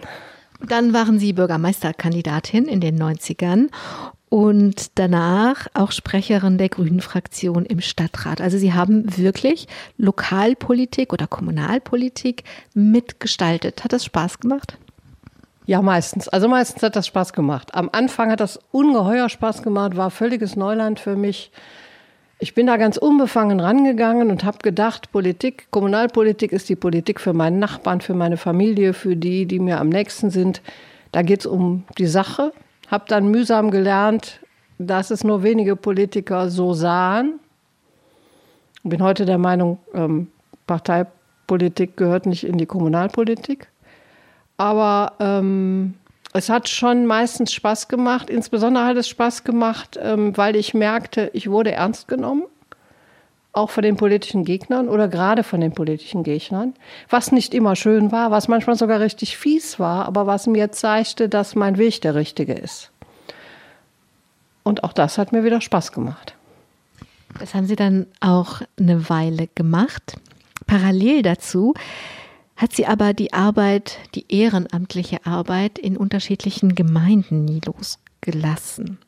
[0.60, 3.68] Dann waren Sie Bürgermeisterkandidatin in den 90ern
[4.28, 8.40] und danach auch Sprecherin der Grünen Fraktion im Stadtrat.
[8.40, 12.44] Also Sie haben wirklich Lokalpolitik oder Kommunalpolitik
[12.74, 13.84] mitgestaltet.
[13.84, 14.76] Hat das Spaß gemacht?
[15.66, 16.28] Ja, meistens.
[16.28, 17.74] Also meistens hat das Spaß gemacht.
[17.74, 21.50] Am Anfang hat das ungeheuer Spaß gemacht, war völliges Neuland für mich.
[22.40, 27.32] Ich bin da ganz unbefangen rangegangen und habe gedacht, Politik, Kommunalpolitik ist die Politik für
[27.32, 30.62] meinen Nachbarn, für meine Familie, für die, die mir am nächsten sind.
[31.10, 32.52] Da geht es um die Sache.
[32.86, 34.40] Habe dann mühsam gelernt,
[34.78, 37.40] dass es nur wenige Politiker so sahen.
[38.84, 40.28] Bin heute der Meinung, ähm,
[40.68, 43.66] Parteipolitik gehört nicht in die Kommunalpolitik.
[44.56, 45.94] Aber ähm,
[46.32, 48.30] es hat schon meistens Spaß gemacht.
[48.30, 52.44] Insbesondere hat es Spaß gemacht, ähm, weil ich merkte, ich wurde ernst genommen.
[53.52, 56.74] Auch von den politischen Gegnern oder gerade von den politischen Gegnern.
[57.08, 61.28] Was nicht immer schön war, was manchmal sogar richtig fies war, aber was mir zeigte,
[61.28, 62.92] dass mein Weg der richtige ist.
[64.62, 66.34] Und auch das hat mir wieder Spaß gemacht.
[67.40, 70.18] Das haben Sie dann auch eine Weile gemacht.
[70.66, 71.74] Parallel dazu
[72.58, 78.98] hat sie aber die Arbeit, die ehrenamtliche Arbeit in unterschiedlichen Gemeinden nie losgelassen.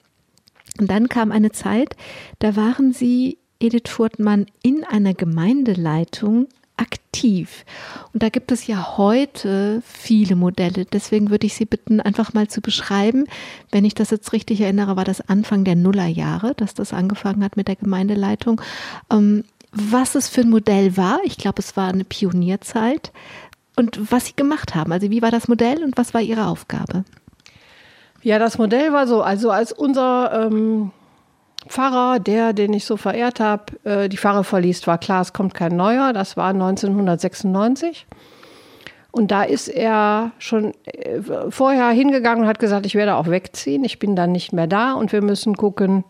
[0.79, 1.97] Und dann kam eine Zeit,
[2.39, 7.67] da waren sie, Edith Furtmann, in einer Gemeindeleitung aktiv.
[8.15, 10.87] Und da gibt es ja heute viele Modelle.
[10.87, 13.27] Deswegen würde ich Sie bitten, einfach mal zu beschreiben.
[13.71, 17.57] Wenn ich das jetzt richtig erinnere, war das Anfang der Nullerjahre, dass das angefangen hat
[17.57, 18.63] mit der Gemeindeleitung.
[19.73, 21.21] Was es für ein Modell war.
[21.25, 23.13] Ich glaube, es war eine Pionierzeit.
[23.77, 24.93] Und was Sie gemacht haben.
[24.93, 27.05] Also wie war das Modell und was war Ihre Aufgabe?
[28.23, 30.91] Ja, das Modell war so, also als unser ähm,
[31.67, 35.55] Pfarrer, der, den ich so verehrt habe, äh, die Pfarre verließ, war klar, es kommt
[35.55, 36.13] kein neuer.
[36.13, 38.07] Das war 1996.
[39.13, 43.85] Und da ist er schon äh, vorher hingegangen und hat gesagt, ich werde auch wegziehen,
[43.85, 46.05] ich bin dann nicht mehr da und wir müssen gucken,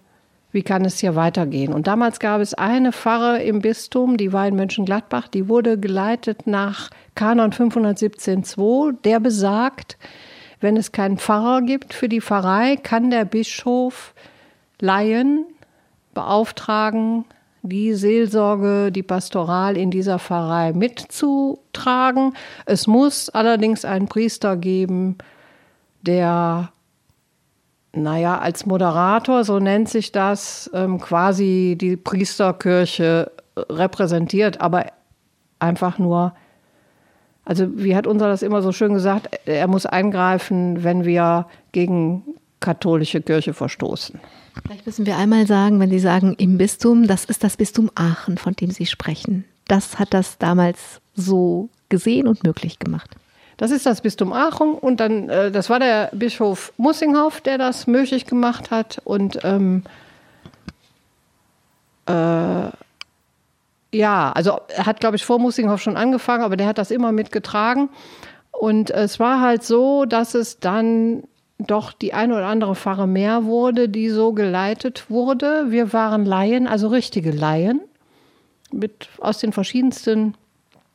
[0.52, 1.72] wie kann es hier weitergehen?
[1.72, 6.46] Und damals gab es eine Pfarre im Bistum, die war in Mönchengladbach, die wurde geleitet
[6.46, 9.96] nach Kanon 517.2, der besagt,
[10.60, 14.14] wenn es keinen Pfarrer gibt für die Pfarrei, kann der Bischof
[14.80, 15.46] Laien
[16.14, 17.24] beauftragen,
[17.62, 22.34] die Seelsorge, die Pastoral in dieser Pfarrei mitzutragen.
[22.66, 25.18] Es muss allerdings einen Priester geben,
[26.02, 26.72] der
[27.92, 34.86] naja, als Moderator, so nennt sich das, ähm, quasi die Priesterkirche repräsentiert, aber
[35.58, 36.32] einfach nur,
[37.44, 42.22] also wie hat unser das immer so schön gesagt, er muss eingreifen, wenn wir gegen
[42.60, 44.20] katholische Kirche verstoßen.
[44.62, 48.36] Vielleicht müssen wir einmal sagen, wenn Sie sagen im Bistum, das ist das Bistum Aachen,
[48.36, 49.44] von dem Sie sprechen.
[49.66, 53.10] Das hat das damals so gesehen und möglich gemacht.
[53.60, 57.86] Das ist das Bistum Aachen und dann, äh, das war der Bischof Mussinghoff, der das
[57.86, 59.82] möglich gemacht hat und ähm,
[62.06, 62.70] äh,
[63.92, 67.90] ja, also hat, glaube ich, vor Mussinghoff schon angefangen, aber der hat das immer mitgetragen.
[68.50, 71.24] Und es war halt so, dass es dann
[71.58, 75.66] doch die eine oder andere Pfarre mehr wurde, die so geleitet wurde.
[75.68, 77.82] Wir waren Laien, also richtige Laien,
[78.72, 80.34] mit aus den verschiedensten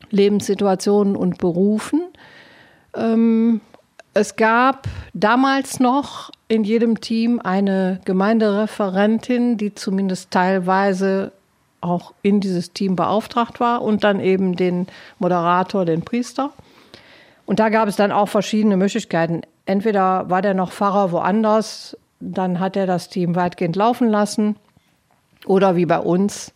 [0.09, 2.01] Lebenssituationen und Berufen.
[2.95, 3.61] Ähm,
[4.13, 11.31] es gab damals noch in jedem Team eine Gemeindereferentin, die zumindest teilweise
[11.81, 14.87] auch in dieses Team beauftragt war und dann eben den
[15.19, 16.51] Moderator, den Priester.
[17.45, 19.41] Und da gab es dann auch verschiedene Möglichkeiten.
[19.65, 24.55] Entweder war der noch Pfarrer woanders, dann hat er das Team weitgehend laufen lassen,
[25.45, 26.53] oder wie bei uns,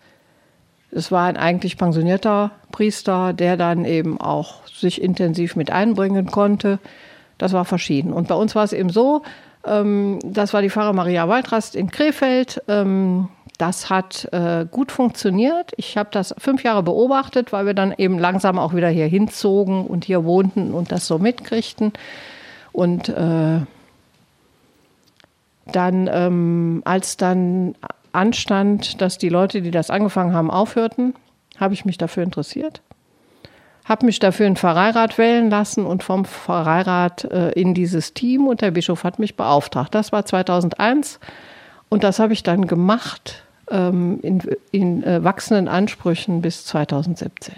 [0.92, 6.80] es war ein eigentlich pensionierter Priester, der dann eben auch sich intensiv mit einbringen konnte.
[7.38, 8.12] Das war verschieden.
[8.12, 9.22] Und bei uns war es eben so,
[9.66, 12.62] ähm, das war die Pfarrer Maria Waldrast in Krefeld.
[12.68, 15.74] Ähm, das hat äh, gut funktioniert.
[15.76, 19.86] Ich habe das fünf Jahre beobachtet, weil wir dann eben langsam auch wieder hier hinzogen
[19.86, 21.94] und hier wohnten und das so mitkriegten.
[22.72, 23.60] Und äh,
[25.72, 27.76] dann, ähm, als dann
[28.12, 31.14] anstand, dass die Leute, die das angefangen haben, aufhörten,
[31.58, 32.82] habe ich mich dafür interessiert,
[33.86, 38.62] habe mich dafür in Pfarreirat wählen lassen und vom Pfarreirat äh, in dieses Team und
[38.62, 39.96] der Bischof hat mich beauftragt.
[39.96, 41.20] Das war 2001
[41.90, 44.42] und das habe ich dann gemacht ähm, in,
[44.72, 47.56] in äh, wachsenden Ansprüchen bis 2017.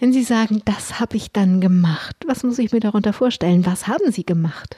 [0.00, 3.64] Wenn Sie sagen, das habe ich dann gemacht, was muss ich mir darunter vorstellen?
[3.64, 4.76] Was haben Sie gemacht?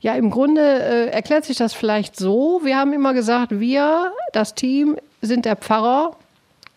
[0.00, 2.60] Ja, im Grunde äh, erklärt sich das vielleicht so.
[2.62, 6.16] Wir haben immer gesagt, wir, das Team, sind der Pfarrer,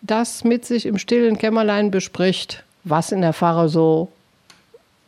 [0.00, 4.08] das mit sich im stillen Kämmerlein bespricht, was in der Pfarre so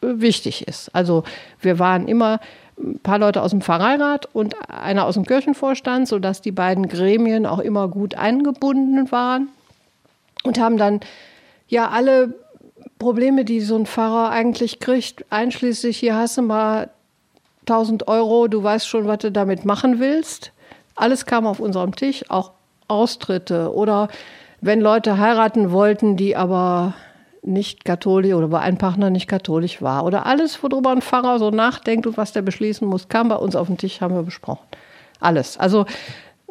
[0.00, 0.94] äh, wichtig ist.
[0.94, 1.24] Also
[1.60, 2.40] wir waren immer
[2.78, 7.46] ein paar Leute aus dem Pfarreirat und einer aus dem Kirchenvorstand, sodass die beiden Gremien
[7.46, 9.48] auch immer gut eingebunden waren
[10.44, 11.00] und haben dann
[11.68, 12.34] ja alle
[12.98, 16.90] Probleme, die so ein Pfarrer eigentlich kriegt, einschließlich hier hast du mal
[17.68, 20.52] 1000 Euro, du weißt schon, was du damit machen willst.
[20.94, 22.52] Alles kam auf unserem Tisch, auch
[22.88, 24.08] Austritte oder
[24.60, 26.94] wenn Leute heiraten wollten, die aber
[27.42, 31.50] nicht katholisch oder bei einem Partner nicht katholisch war oder alles, worüber ein Pfarrer so
[31.50, 34.64] nachdenkt und was der beschließen muss, kam bei uns auf den Tisch, haben wir besprochen.
[35.20, 35.58] Alles.
[35.58, 35.84] Also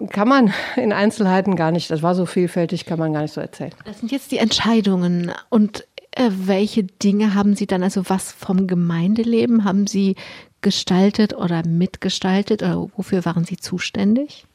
[0.10, 3.42] kann man in Einzelheiten gar nicht, das war so vielfältig, kann man gar nicht so
[3.42, 3.74] erzählen.
[3.86, 8.68] Das sind jetzt die Entscheidungen und äh, welche Dinge haben Sie dann, also was vom
[8.68, 10.16] Gemeindeleben haben Sie
[10.64, 14.46] gestaltet oder mitgestaltet oder wofür waren Sie zuständig?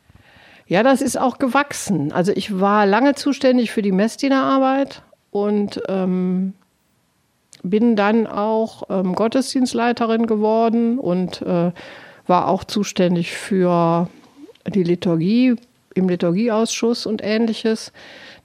[0.67, 2.13] Ja, das ist auch gewachsen.
[2.13, 6.53] Also ich war lange zuständig für die Messdienerarbeit und ähm,
[7.63, 11.73] bin dann auch ähm, Gottesdienstleiterin geworden und äh,
[12.27, 14.09] war auch zuständig für
[14.67, 15.57] die Liturgie
[15.95, 17.93] im Liturgieausschuss und ähnliches.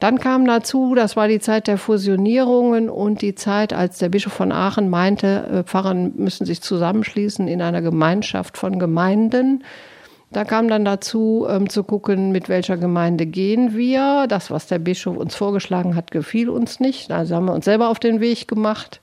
[0.04, 4.34] Dann kam dazu, das war die Zeit der Fusionierungen und die Zeit, als der Bischof
[4.34, 9.63] von Aachen meinte, äh, Pfarrer müssen sich zusammenschließen in einer Gemeinschaft von Gemeinden.
[10.30, 14.26] Da kam dann dazu, ähm, zu gucken, mit welcher Gemeinde gehen wir.
[14.28, 17.10] Das, was der Bischof uns vorgeschlagen hat, gefiel uns nicht.
[17.10, 19.00] Also haben wir uns selber auf den Weg gemacht,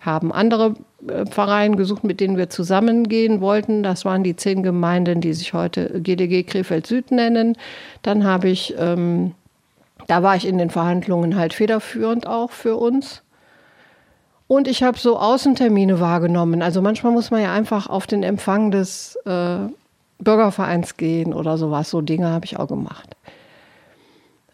[0.00, 0.74] haben andere
[1.08, 3.82] äh, Pfarreien gesucht, mit denen wir zusammengehen wollten.
[3.82, 7.56] Das waren die zehn Gemeinden, die sich heute GDG Krefeld Süd nennen.
[8.02, 9.32] Dann habe ich ähm,
[10.06, 13.22] da war ich in den Verhandlungen halt federführend auch für uns.
[14.48, 16.62] Und ich habe so Außentermine wahrgenommen.
[16.62, 19.58] Also manchmal muss man ja einfach auf den Empfang des äh,
[20.18, 21.90] Bürgervereins gehen oder sowas.
[21.90, 23.16] So Dinge habe ich auch gemacht.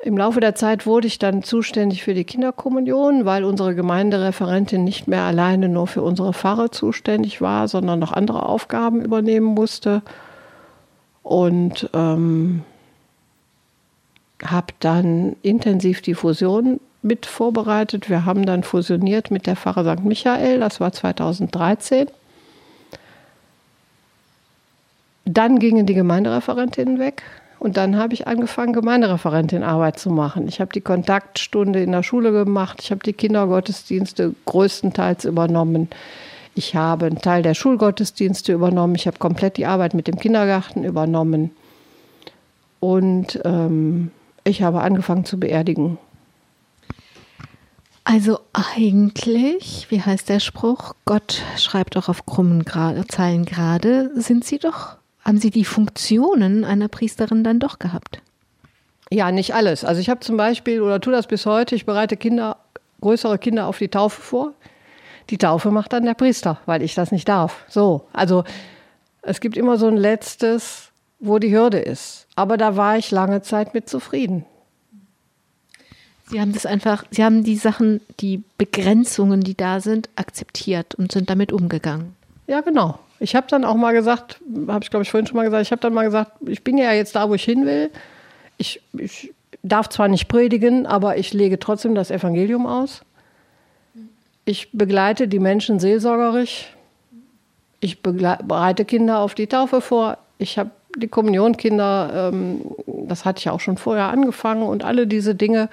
[0.04, 5.06] Im Laufe der Zeit wurde ich dann zuständig für die Kinderkommunion, weil unsere Gemeindereferentin nicht
[5.06, 10.02] mehr alleine nur für unsere Pfarre zuständig war, sondern noch andere Aufgaben übernehmen musste.
[11.22, 12.64] Und ähm,
[14.44, 18.08] habe dann intensiv die Fusion mit vorbereitet.
[18.08, 20.04] Wir haben dann fusioniert mit der Pfarre St.
[20.04, 22.06] Michael, das war 2013.
[25.24, 27.22] Dann gingen die Gemeindereferentinnen weg
[27.58, 30.48] und dann habe ich angefangen, Gemeindereferentin Arbeit zu machen.
[30.48, 35.88] Ich habe die Kontaktstunde in der Schule gemacht, ich habe die Kindergottesdienste größtenteils übernommen.
[36.54, 38.94] Ich habe einen Teil der Schulgottesdienste übernommen.
[38.94, 41.50] Ich habe komplett die Arbeit mit dem Kindergarten übernommen.
[42.78, 44.10] Und ähm,
[44.44, 45.98] ich habe angefangen zu beerdigen.
[48.04, 50.94] Also eigentlich, wie heißt der Spruch?
[51.04, 54.10] Gott schreibt auch auf krummen Gra Zeilen gerade.
[54.20, 58.20] Sind Sie doch, haben Sie die Funktionen einer Priesterin dann doch gehabt?
[59.10, 59.84] Ja, nicht alles.
[59.84, 61.74] Also ich habe zum Beispiel oder tue das bis heute.
[61.74, 62.56] Ich bereite Kinder,
[63.00, 64.52] größere Kinder auf die Taufe vor.
[65.30, 67.64] Die Taufe macht dann der Priester, weil ich das nicht darf.
[67.68, 68.42] So, also
[69.22, 70.91] es gibt immer so ein letztes,
[71.22, 72.26] wo die Hürde ist.
[72.34, 74.44] Aber da war ich lange Zeit mit zufrieden.
[76.26, 81.12] Sie haben das einfach, Sie haben die Sachen, die Begrenzungen, die da sind, akzeptiert und
[81.12, 82.16] sind damit umgegangen.
[82.46, 82.98] Ja, genau.
[83.20, 85.70] Ich habe dann auch mal gesagt, habe ich glaube ich vorhin schon mal gesagt, ich
[85.70, 87.90] habe dann mal gesagt, ich bin ja jetzt da, wo ich hin will.
[88.56, 89.32] Ich, ich
[89.62, 93.02] darf zwar nicht predigen, aber ich lege trotzdem das Evangelium aus.
[94.44, 96.74] Ich begleite die Menschen seelsorgerisch.
[97.78, 100.18] Ich bereite Kinder auf die Taufe vor.
[100.38, 105.34] Ich habe die Kommunionkinder, ähm, das hatte ich auch schon vorher angefangen und alle diese
[105.34, 105.68] Dinge.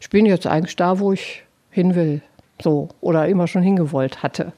[0.00, 2.22] Ich bin jetzt eigentlich da, wo ich hin will.
[2.62, 2.88] So.
[3.00, 4.52] Oder immer schon hingewollt hatte.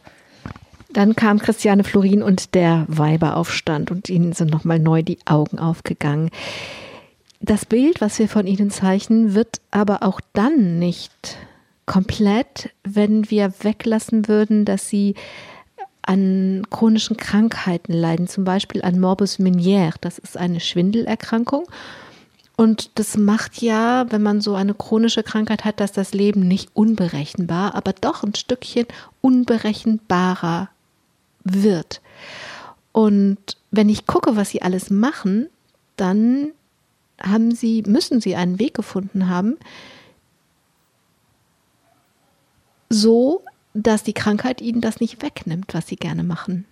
[0.92, 6.30] Dann kam Christiane Florin und der Weiberaufstand und ihnen sind nochmal neu die Augen aufgegangen.
[7.40, 11.36] Das Bild, was wir von ihnen zeichnen, wird aber auch dann nicht
[11.84, 15.14] komplett, wenn wir weglassen würden, dass sie
[16.06, 19.94] an chronischen Krankheiten leiden, zum Beispiel an Morbus Meniere.
[20.00, 21.66] Das ist eine Schwindelerkrankung.
[22.56, 26.70] Und das macht ja, wenn man so eine chronische Krankheit hat, dass das Leben nicht
[26.72, 28.86] unberechenbar, aber doch ein Stückchen
[29.20, 30.70] unberechenbarer
[31.44, 32.00] wird.
[32.92, 33.38] Und
[33.70, 35.48] wenn ich gucke, was sie alles machen,
[35.96, 36.52] dann
[37.20, 39.58] haben sie, müssen sie einen Weg gefunden haben,
[42.88, 43.42] so
[43.82, 46.64] dass die Krankheit ihnen das nicht wegnimmt, was sie gerne machen.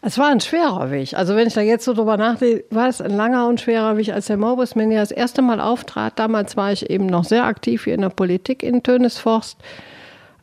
[0.00, 1.14] Es war ein schwerer Weg.
[1.14, 4.10] Also wenn ich da jetzt so drüber nachdenke, war es ein langer und schwerer Weg,
[4.10, 6.18] als der Morbus Mania das erste Mal auftrat.
[6.18, 9.58] Damals war ich eben noch sehr aktiv hier in der Politik in Tönisforst.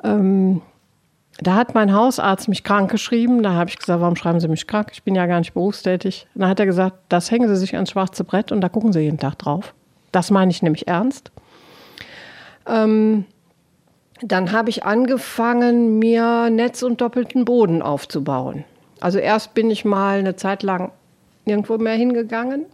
[0.04, 0.62] Ähm,
[1.40, 3.44] da hat mein Hausarzt mich krank geschrieben.
[3.44, 4.90] Da habe ich gesagt, warum schreiben Sie mich krank?
[4.92, 6.28] Ich bin ja gar nicht berufstätig.
[6.36, 8.92] Und dann hat er gesagt, das hängen Sie sich ans schwarze Brett und da gucken
[8.92, 9.74] Sie jeden Tag drauf.
[10.12, 11.32] Das meine ich nämlich ernst.
[12.68, 13.26] Ähm,
[14.22, 18.64] dann habe ich angefangen, mir Netz und doppelten Boden aufzubauen.
[19.02, 20.92] Also erst bin ich mal eine Zeit lang
[21.46, 22.66] nirgendwo mehr hingegangen,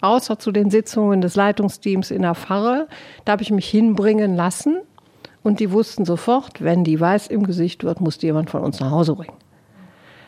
[0.00, 2.88] außer zu den Sitzungen des Leitungsteams in der Pfarre.
[3.24, 4.78] Da habe ich mich hinbringen lassen
[5.42, 8.78] und die wussten sofort, wenn die weiß im Gesicht wird, muss die jemand von uns
[8.80, 9.36] nach Hause bringen.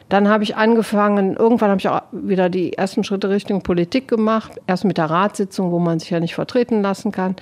[0.08, 4.52] Dann habe ich angefangen, irgendwann habe ich auch wieder die ersten Schritte Richtung Politik gemacht,
[4.66, 7.37] erst mit der Ratssitzung, wo man sich ja nicht vertreten lassen kann.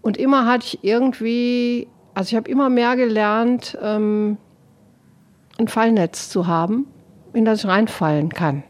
[0.00, 1.86] Und immer hatte ich irgendwie
[2.18, 4.38] also ich habe immer mehr gelernt, ähm,
[5.56, 6.88] ein Fallnetz zu haben,
[7.32, 8.64] in das ich reinfallen kann.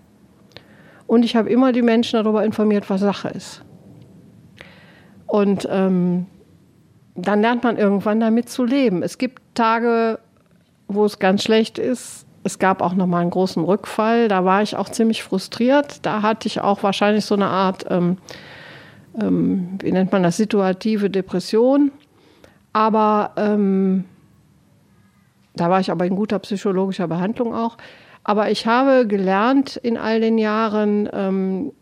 [1.06, 3.64] Und ich habe immer die Menschen darüber informiert, was Sache ist.
[5.26, 6.26] Und ähm,
[7.14, 9.02] dann lernt man irgendwann damit zu leben.
[9.02, 10.18] Es gibt Tage,
[10.86, 12.26] wo es ganz schlecht ist.
[12.44, 14.28] Es gab auch noch mal einen großen Rückfall.
[14.28, 16.04] Da war ich auch ziemlich frustriert.
[16.04, 18.18] Da hatte ich auch wahrscheinlich so eine Art, ähm,
[19.18, 21.92] ähm, wie nennt man das, situative Depression.
[22.72, 24.04] Aber ähm,
[25.54, 27.76] da war ich aber in guter psychologischer Behandlung auch.
[28.24, 31.72] Aber ich habe gelernt in all den Jahren, ähm,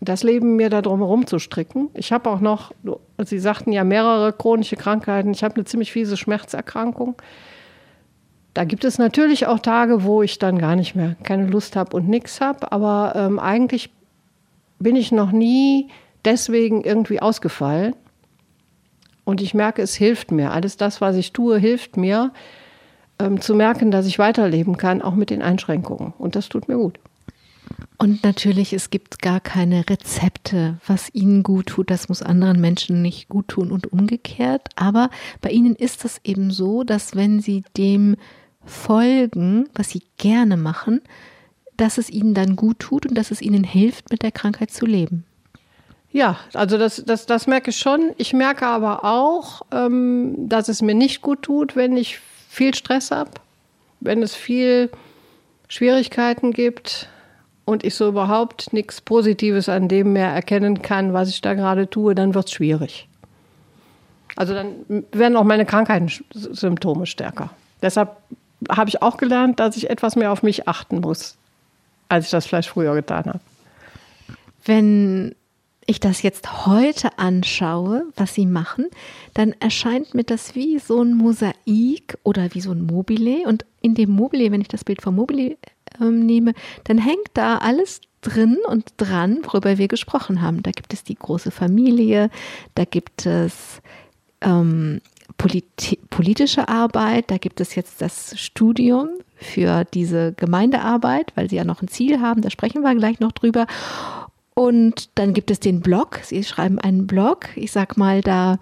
[0.00, 1.90] das Leben mir da drumherum zu stricken.
[1.94, 2.72] Ich habe auch noch,
[3.18, 5.32] Sie sagten ja mehrere chronische Krankheiten.
[5.32, 7.16] Ich habe eine ziemlich fiese Schmerzerkrankung.
[8.54, 11.96] Da gibt es natürlich auch Tage, wo ich dann gar nicht mehr keine Lust habe
[11.96, 12.72] und nichts habe.
[12.72, 13.90] Aber ähm, eigentlich
[14.78, 15.88] bin ich noch nie
[16.24, 17.94] deswegen irgendwie ausgefallen.
[19.30, 20.50] Und ich merke, es hilft mir.
[20.50, 22.32] Alles das, was ich tue, hilft mir,
[23.20, 26.12] ähm, zu merken, dass ich weiterleben kann, auch mit den Einschränkungen.
[26.18, 26.98] Und das tut mir gut.
[27.96, 31.92] Und natürlich, es gibt gar keine Rezepte, was Ihnen gut tut.
[31.92, 34.66] Das muss anderen Menschen nicht gut tun und umgekehrt.
[34.74, 38.16] Aber bei Ihnen ist es eben so, dass wenn Sie dem
[38.64, 41.02] folgen, was Sie gerne machen,
[41.76, 44.86] dass es Ihnen dann gut tut und dass es Ihnen hilft, mit der Krankheit zu
[44.86, 45.24] leben.
[46.12, 48.12] Ja, also das, das, das merke ich schon.
[48.16, 52.18] Ich merke aber auch, ähm, dass es mir nicht gut tut, wenn ich
[52.48, 53.30] viel Stress habe,
[54.00, 54.90] wenn es viel
[55.68, 57.08] Schwierigkeiten gibt
[57.64, 61.88] und ich so überhaupt nichts Positives an dem mehr erkennen kann, was ich da gerade
[61.88, 63.06] tue, dann wird es schwierig.
[64.34, 67.50] Also dann werden auch meine Krankheitssymptome stärker.
[67.82, 68.16] Deshalb
[68.68, 71.36] habe ich auch gelernt, dass ich etwas mehr auf mich achten muss,
[72.08, 73.40] als ich das vielleicht früher getan habe.
[74.64, 75.34] Wenn
[75.86, 78.86] ich das jetzt heute anschaue, was sie machen,
[79.34, 83.46] dann erscheint mir das wie so ein Mosaik oder wie so ein Mobile.
[83.46, 85.56] Und in dem Mobile, wenn ich das Bild vom Mobile
[86.00, 86.54] äh, nehme,
[86.84, 90.62] dann hängt da alles drin und dran, worüber wir gesprochen haben.
[90.62, 92.30] Da gibt es die große Familie,
[92.74, 93.80] da gibt es
[94.42, 95.00] ähm,
[95.38, 101.64] politi politische Arbeit, da gibt es jetzt das Studium für diese Gemeindearbeit, weil sie ja
[101.64, 103.66] noch ein Ziel haben, da sprechen wir gleich noch drüber.
[104.54, 106.20] Und dann gibt es den Blog.
[106.22, 107.48] Sie schreiben einen Blog.
[107.56, 108.58] Ich sag mal, da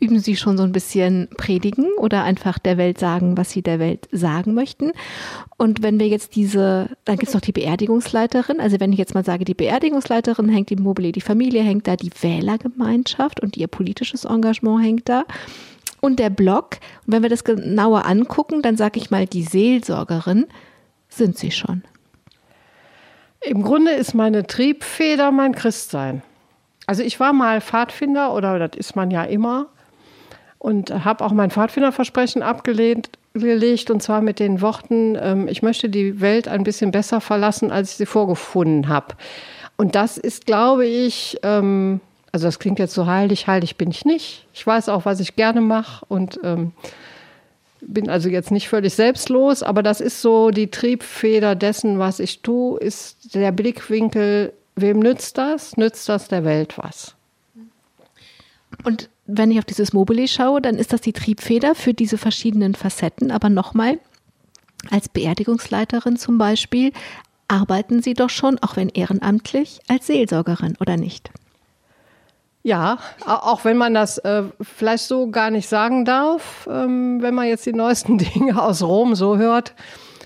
[0.00, 3.78] üben Sie schon so ein bisschen predigen oder einfach der Welt sagen, was Sie der
[3.78, 4.92] Welt sagen möchten.
[5.58, 8.60] Und wenn wir jetzt diese, dann gibt es noch die Beerdigungsleiterin.
[8.60, 11.96] Also wenn ich jetzt mal sage, die Beerdigungsleiterin hängt im Mobile, die Familie hängt da,
[11.96, 15.24] die Wählergemeinschaft und ihr politisches Engagement hängt da.
[16.00, 20.46] Und der Blog, und wenn wir das genauer angucken, dann sage ich mal, die Seelsorgerin
[21.10, 21.82] sind Sie schon.
[23.42, 26.22] Im Grunde ist meine Triebfeder mein Christsein.
[26.86, 29.66] Also ich war mal Pfadfinder oder das ist man ja immer
[30.58, 35.88] und habe auch mein Pfadfinderversprechen abgelehnt gelegt und zwar mit den Worten, ähm, ich möchte
[35.88, 39.14] die Welt ein bisschen besser verlassen, als ich sie vorgefunden habe.
[39.76, 42.00] Und das ist, glaube ich, ähm,
[42.32, 44.46] also das klingt jetzt so heilig, heilig bin ich nicht.
[44.52, 46.72] Ich weiß auch, was ich gerne mache und ähm,
[47.82, 52.40] bin also jetzt nicht völlig selbstlos, aber das ist so die Triebfeder dessen, was ich
[52.40, 55.76] tue, ist der Blickwinkel Wem nützt das?
[55.76, 57.14] Nützt das der Welt was?
[58.84, 62.74] Und wenn ich auf dieses Mobile schaue, dann ist das die Triebfeder für diese verschiedenen
[62.74, 63.30] Facetten.
[63.30, 63.98] Aber nochmal,
[64.90, 66.92] als Beerdigungsleiterin zum Beispiel,
[67.48, 71.30] arbeiten Sie doch schon, auch wenn ehrenamtlich, als Seelsorgerin, oder nicht?
[72.62, 77.46] Ja, auch wenn man das äh, vielleicht so gar nicht sagen darf, ähm, wenn man
[77.46, 79.74] jetzt die neuesten Dinge aus Rom so hört.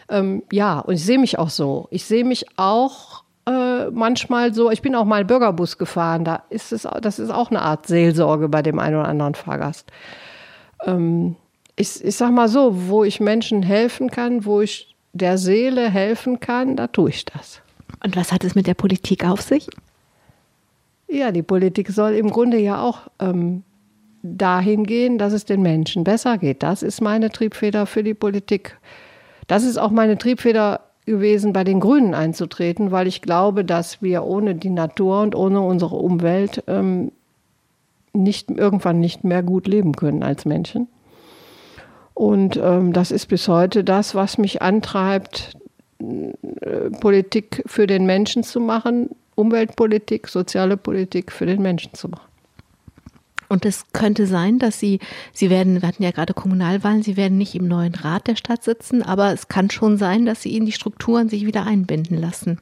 [0.08, 1.86] Ähm, ja, und ich sehe mich auch so.
[1.90, 6.72] Ich sehe mich auch äh, manchmal so, ich bin auch mal Bürgerbus gefahren, da ist
[6.72, 9.90] es, das ist auch eine Art Seelsorge bei dem einen oder anderen Fahrgast.
[10.84, 11.36] Ähm,
[11.76, 16.40] ich, ich sag mal so, wo ich Menschen helfen kann, wo ich der Seele helfen
[16.40, 17.60] kann, da tue ich das.
[18.02, 19.68] Und was hat es mit der Politik auf sich?
[21.08, 23.62] Ja, die Politik soll im Grunde ja auch ähm,
[24.22, 26.62] dahin gehen, dass es den Menschen besser geht.
[26.62, 28.78] Das ist meine Triebfeder für die Politik.
[29.46, 34.24] Das ist auch meine Triebfeder gewesen, bei den Grünen einzutreten, weil ich glaube, dass wir
[34.24, 37.12] ohne die Natur und ohne unsere Umwelt ähm,
[38.14, 40.88] nicht, irgendwann nicht mehr gut leben können als Menschen.
[42.14, 45.52] Und ähm, das ist bis heute das, was mich antreibt,
[46.00, 52.28] äh, Politik für den Menschen zu machen, Umweltpolitik, soziale Politik für den Menschen zu machen.
[53.48, 55.00] Und es könnte sein, dass Sie,
[55.32, 58.64] Sie werden, wir hatten ja gerade Kommunalwahlen, Sie werden nicht im neuen Rat der Stadt
[58.64, 62.58] sitzen, aber es kann schon sein, dass Sie in die Strukturen sich wieder einbinden lassen.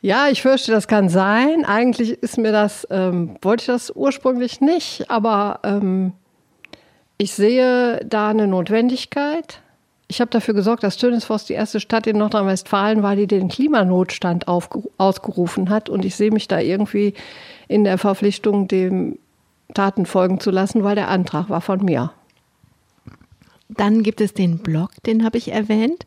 [0.00, 1.64] Ja, ich fürchte, das kann sein.
[1.64, 6.12] Eigentlich ist mir das, ähm, wollte ich das ursprünglich nicht, aber ähm,
[7.16, 9.60] ich sehe da eine Notwendigkeit.
[10.10, 14.48] Ich habe dafür gesorgt, dass Tönisforst die erste Stadt in Nordrhein-Westfalen war, die den Klimanotstand
[14.48, 15.90] ausgerufen hat.
[15.90, 17.12] Und ich sehe mich da irgendwie
[17.68, 19.18] in der Verpflichtung, dem
[19.74, 22.12] Taten folgen zu lassen, weil der Antrag war von mir.
[23.68, 26.06] Dann gibt es den Blog, den habe ich erwähnt.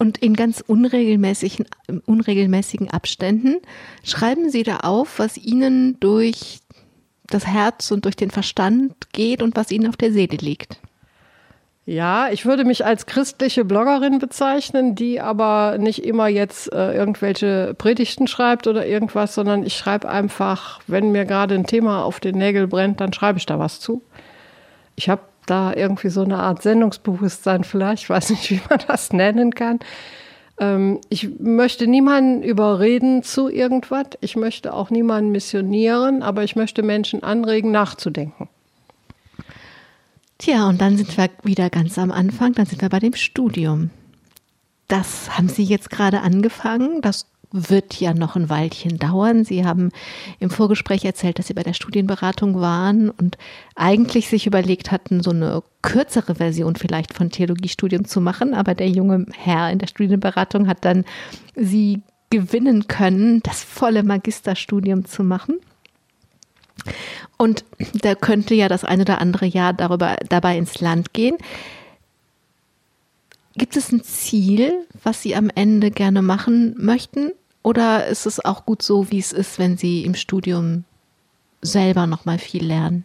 [0.00, 1.66] Und in ganz unregelmäßigen,
[2.04, 3.58] unregelmäßigen Abständen
[4.02, 6.58] schreiben Sie da auf, was Ihnen durch
[7.28, 10.80] das Herz und durch den Verstand geht und was Ihnen auf der Seele liegt.
[11.88, 17.74] Ja, ich würde mich als christliche Bloggerin bezeichnen, die aber nicht immer jetzt äh, irgendwelche
[17.78, 22.38] Predigten schreibt oder irgendwas, sondern ich schreibe einfach, wenn mir gerade ein Thema auf den
[22.38, 24.02] Nägel brennt, dann schreibe ich da was zu.
[24.96, 29.12] Ich habe da irgendwie so eine Art Sendungsbewusstsein vielleicht, ich weiß nicht, wie man das
[29.12, 29.78] nennen kann.
[30.58, 34.06] Ähm, ich möchte niemanden überreden zu irgendwas.
[34.20, 38.48] Ich möchte auch niemanden missionieren, aber ich möchte Menschen anregen, nachzudenken.
[40.38, 43.90] Tja, und dann sind wir wieder ganz am Anfang, dann sind wir bei dem Studium.
[44.88, 47.00] Das haben Sie jetzt gerade angefangen.
[47.00, 49.44] Das wird ja noch ein Weilchen dauern.
[49.44, 49.90] Sie haben
[50.38, 53.38] im Vorgespräch erzählt, dass Sie bei der Studienberatung waren und
[53.74, 58.54] eigentlich sich überlegt hatten, so eine kürzere Version vielleicht von Theologiestudium zu machen.
[58.54, 61.04] Aber der junge Herr in der Studienberatung hat dann
[61.54, 65.60] Sie gewinnen können, das volle Magisterstudium zu machen.
[67.36, 67.64] Und
[68.02, 71.36] da könnte ja das eine oder andere Jahr darüber, dabei ins Land gehen.
[73.56, 77.32] Gibt es ein Ziel, was Sie am Ende gerne machen möchten?
[77.62, 80.84] Oder ist es auch gut so, wie es ist, wenn Sie im Studium
[81.62, 83.04] selber noch mal viel lernen?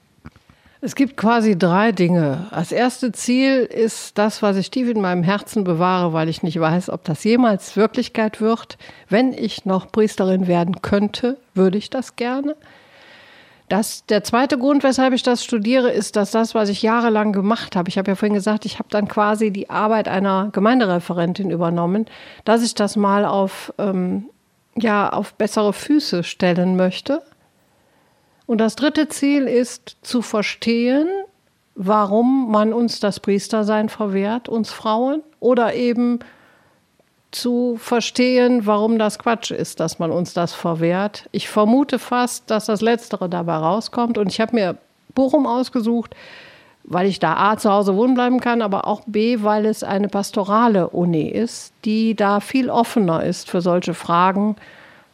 [0.83, 2.47] Es gibt quasi drei Dinge.
[2.49, 6.59] Das erste Ziel ist das, was ich tief in meinem Herzen bewahre, weil ich nicht
[6.59, 8.79] weiß, ob das jemals Wirklichkeit wird.
[9.07, 12.55] Wenn ich noch Priesterin werden könnte, würde ich das gerne.
[13.71, 17.77] Das, der zweite Grund, weshalb ich das studiere, ist, dass das, was ich jahrelang gemacht
[17.77, 22.05] habe, ich habe ja vorhin gesagt, ich habe dann quasi die Arbeit einer Gemeindereferentin übernommen,
[22.43, 24.25] dass ich das mal auf, ähm,
[24.75, 27.21] ja, auf bessere Füße stellen möchte.
[28.45, 31.07] Und das dritte Ziel ist zu verstehen,
[31.75, 36.19] warum man uns das Priestersein verwehrt, uns Frauen, oder eben
[37.31, 41.29] zu verstehen, warum das Quatsch ist, dass man uns das verwehrt.
[41.31, 44.17] Ich vermute fast, dass das Letztere dabei rauskommt.
[44.17, 44.77] Und ich habe mir
[45.15, 46.15] Bochum ausgesucht,
[46.83, 50.09] weil ich da A zu Hause wohnen bleiben kann, aber auch B, weil es eine
[50.09, 54.55] pastorale Uni ist, die da viel offener ist für solche Fragen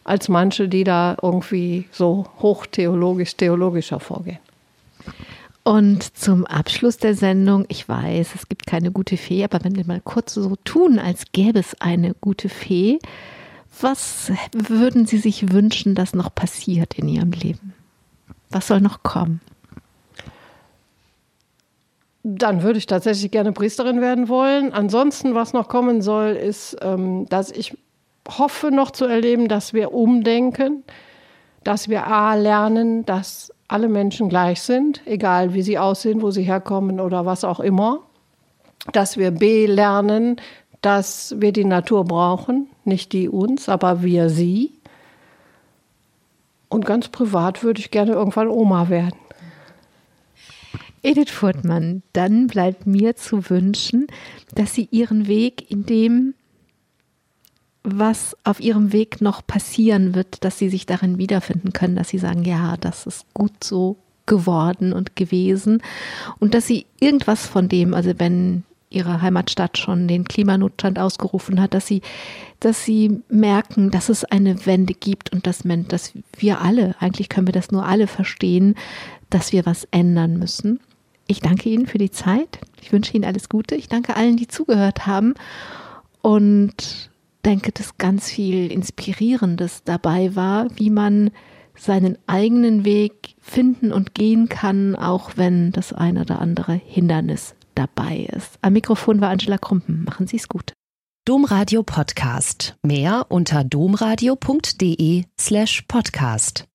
[0.04, 4.40] als manche, die da irgendwie so hochtheologisch, theologischer vorgehen.
[5.68, 9.86] Und zum Abschluss der Sendung, ich weiß, es gibt keine gute Fee, aber wenn wir
[9.86, 13.00] mal kurz so tun, als gäbe es eine gute Fee,
[13.82, 17.74] was würden Sie sich wünschen, dass noch passiert in Ihrem Leben?
[18.50, 19.42] Was soll noch kommen?
[22.24, 24.72] Dann würde ich tatsächlich gerne Priesterin werden wollen.
[24.72, 27.78] Ansonsten, was noch kommen soll, ist, ähm, dass ich
[28.26, 30.86] hoffe noch zu erleben, dass wir umdenken,
[31.66, 36.44] dass wir A lernen, dass alle Menschen gleich sind, egal wie sie aussehen, wo sie
[36.44, 38.00] herkommen oder was auch immer.
[38.94, 40.38] Dass wir B lernen,
[40.82, 44.72] dass wir die Natur brauchen, nicht die uns, aber wir sie.
[46.70, 49.18] Und ganz privat würde ich gerne irgendwann Oma werden.
[51.04, 54.08] Edith Furtmann, dann bleibt mir zu wünschen,
[54.56, 56.34] dass Sie Ihren Weg in dem,
[57.84, 62.18] was auf Ihrem Weg noch passieren wird, dass Sie sich darin wiederfinden können, dass Sie
[62.18, 65.82] sagen, ja, das ist gut so geworden und gewesen
[66.40, 71.74] und dass Sie irgendwas von dem, also wenn Ihre Heimatstadt schon den Klimanotstand ausgerufen hat,
[71.74, 72.02] dass Sie,
[72.60, 77.48] dass Sie merken, dass es eine Wende gibt und dass, dass wir alle, eigentlich können
[77.48, 78.76] wir das nur alle verstehen,
[79.30, 80.80] dass wir was ändern müssen.
[81.28, 82.60] Ich danke Ihnen für die Zeit.
[82.82, 83.76] Ich wünsche Ihnen alles Gute.
[83.76, 85.34] Ich danke allen, die zugehört haben
[86.22, 87.10] und
[87.46, 91.32] denke, dass ganz viel Inspirierendes dabei war, wie man
[91.76, 98.28] seinen eigenen Weg finden und gehen kann, auch wenn das eine oder andere Hindernis dabei
[98.36, 98.58] ist.
[98.62, 100.04] Am Mikrofon war Angela Krumpen.
[100.04, 100.74] Machen Sie es gut.
[101.26, 102.78] Domradio Podcast.
[102.86, 106.66] Mehr unter domradio.de slash podcast.